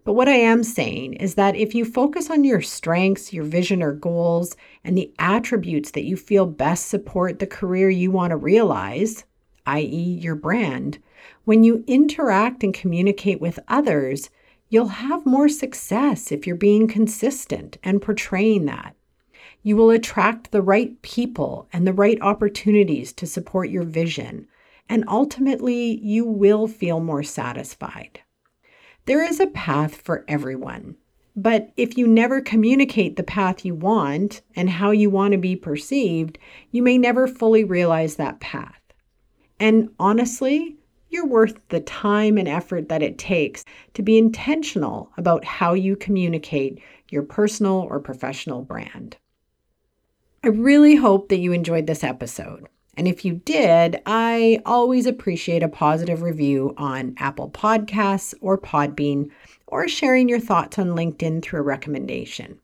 But 0.03 0.13
what 0.13 0.27
I 0.27 0.35
am 0.35 0.63
saying 0.63 1.13
is 1.13 1.35
that 1.35 1.55
if 1.55 1.73
you 1.73 1.85
focus 1.85 2.29
on 2.29 2.43
your 2.43 2.61
strengths, 2.61 3.33
your 3.33 3.43
vision 3.43 3.81
or 3.81 3.93
goals, 3.93 4.55
and 4.83 4.97
the 4.97 5.13
attributes 5.19 5.91
that 5.91 6.05
you 6.05 6.17
feel 6.17 6.45
best 6.45 6.87
support 6.87 7.39
the 7.39 7.47
career 7.47 7.89
you 7.89 8.11
want 8.11 8.31
to 8.31 8.37
realize, 8.37 9.25
i.e., 9.65 10.19
your 10.21 10.35
brand, 10.35 10.99
when 11.45 11.63
you 11.63 11.83
interact 11.87 12.63
and 12.63 12.73
communicate 12.73 13.41
with 13.41 13.59
others, 13.67 14.29
You'll 14.71 14.87
have 14.87 15.25
more 15.25 15.49
success 15.49 16.31
if 16.31 16.47
you're 16.47 16.55
being 16.55 16.87
consistent 16.87 17.77
and 17.83 18.01
portraying 18.01 18.67
that. 18.67 18.95
You 19.63 19.75
will 19.75 19.89
attract 19.89 20.51
the 20.51 20.61
right 20.61 20.99
people 21.01 21.67
and 21.73 21.85
the 21.85 21.91
right 21.91 22.17
opportunities 22.21 23.11
to 23.13 23.27
support 23.27 23.69
your 23.69 23.83
vision, 23.83 24.47
and 24.87 25.03
ultimately, 25.09 25.99
you 26.01 26.23
will 26.23 26.67
feel 26.67 27.01
more 27.01 27.21
satisfied. 27.21 28.21
There 29.05 29.23
is 29.23 29.39
a 29.39 29.47
path 29.47 29.95
for 29.95 30.23
everyone, 30.27 30.95
but 31.35 31.71
if 31.75 31.97
you 31.97 32.07
never 32.07 32.39
communicate 32.39 33.15
the 33.15 33.23
path 33.23 33.65
you 33.65 33.73
want 33.73 34.41
and 34.55 34.69
how 34.69 34.91
you 34.91 35.09
want 35.09 35.31
to 35.31 35.39
be 35.39 35.55
perceived, 35.55 36.37
you 36.71 36.83
may 36.83 36.97
never 36.97 37.27
fully 37.27 37.63
realize 37.63 38.15
that 38.15 38.39
path. 38.39 38.81
And 39.59 39.89
honestly, 39.99 40.77
you're 41.09 41.25
worth 41.25 41.59
the 41.69 41.79
time 41.81 42.37
and 42.37 42.47
effort 42.47 42.89
that 42.89 43.01
it 43.01 43.17
takes 43.17 43.65
to 43.95 44.03
be 44.03 44.17
intentional 44.17 45.11
about 45.17 45.43
how 45.43 45.73
you 45.73 45.95
communicate 45.95 46.79
your 47.09 47.23
personal 47.23 47.87
or 47.89 47.99
professional 47.99 48.61
brand. 48.61 49.17
I 50.43 50.47
really 50.47 50.95
hope 50.95 51.29
that 51.29 51.39
you 51.39 51.53
enjoyed 51.53 51.87
this 51.87 52.03
episode. 52.03 52.67
And 52.95 53.07
if 53.07 53.23
you 53.23 53.35
did, 53.35 54.01
I 54.05 54.61
always 54.65 55.05
appreciate 55.05 55.63
a 55.63 55.69
positive 55.69 56.21
review 56.21 56.73
on 56.77 57.15
Apple 57.17 57.49
Podcasts 57.49 58.33
or 58.41 58.57
Podbean, 58.57 59.29
or 59.67 59.87
sharing 59.87 60.27
your 60.27 60.39
thoughts 60.39 60.77
on 60.77 60.89
LinkedIn 60.89 61.41
through 61.41 61.61
a 61.61 61.63
recommendation. 61.63 62.59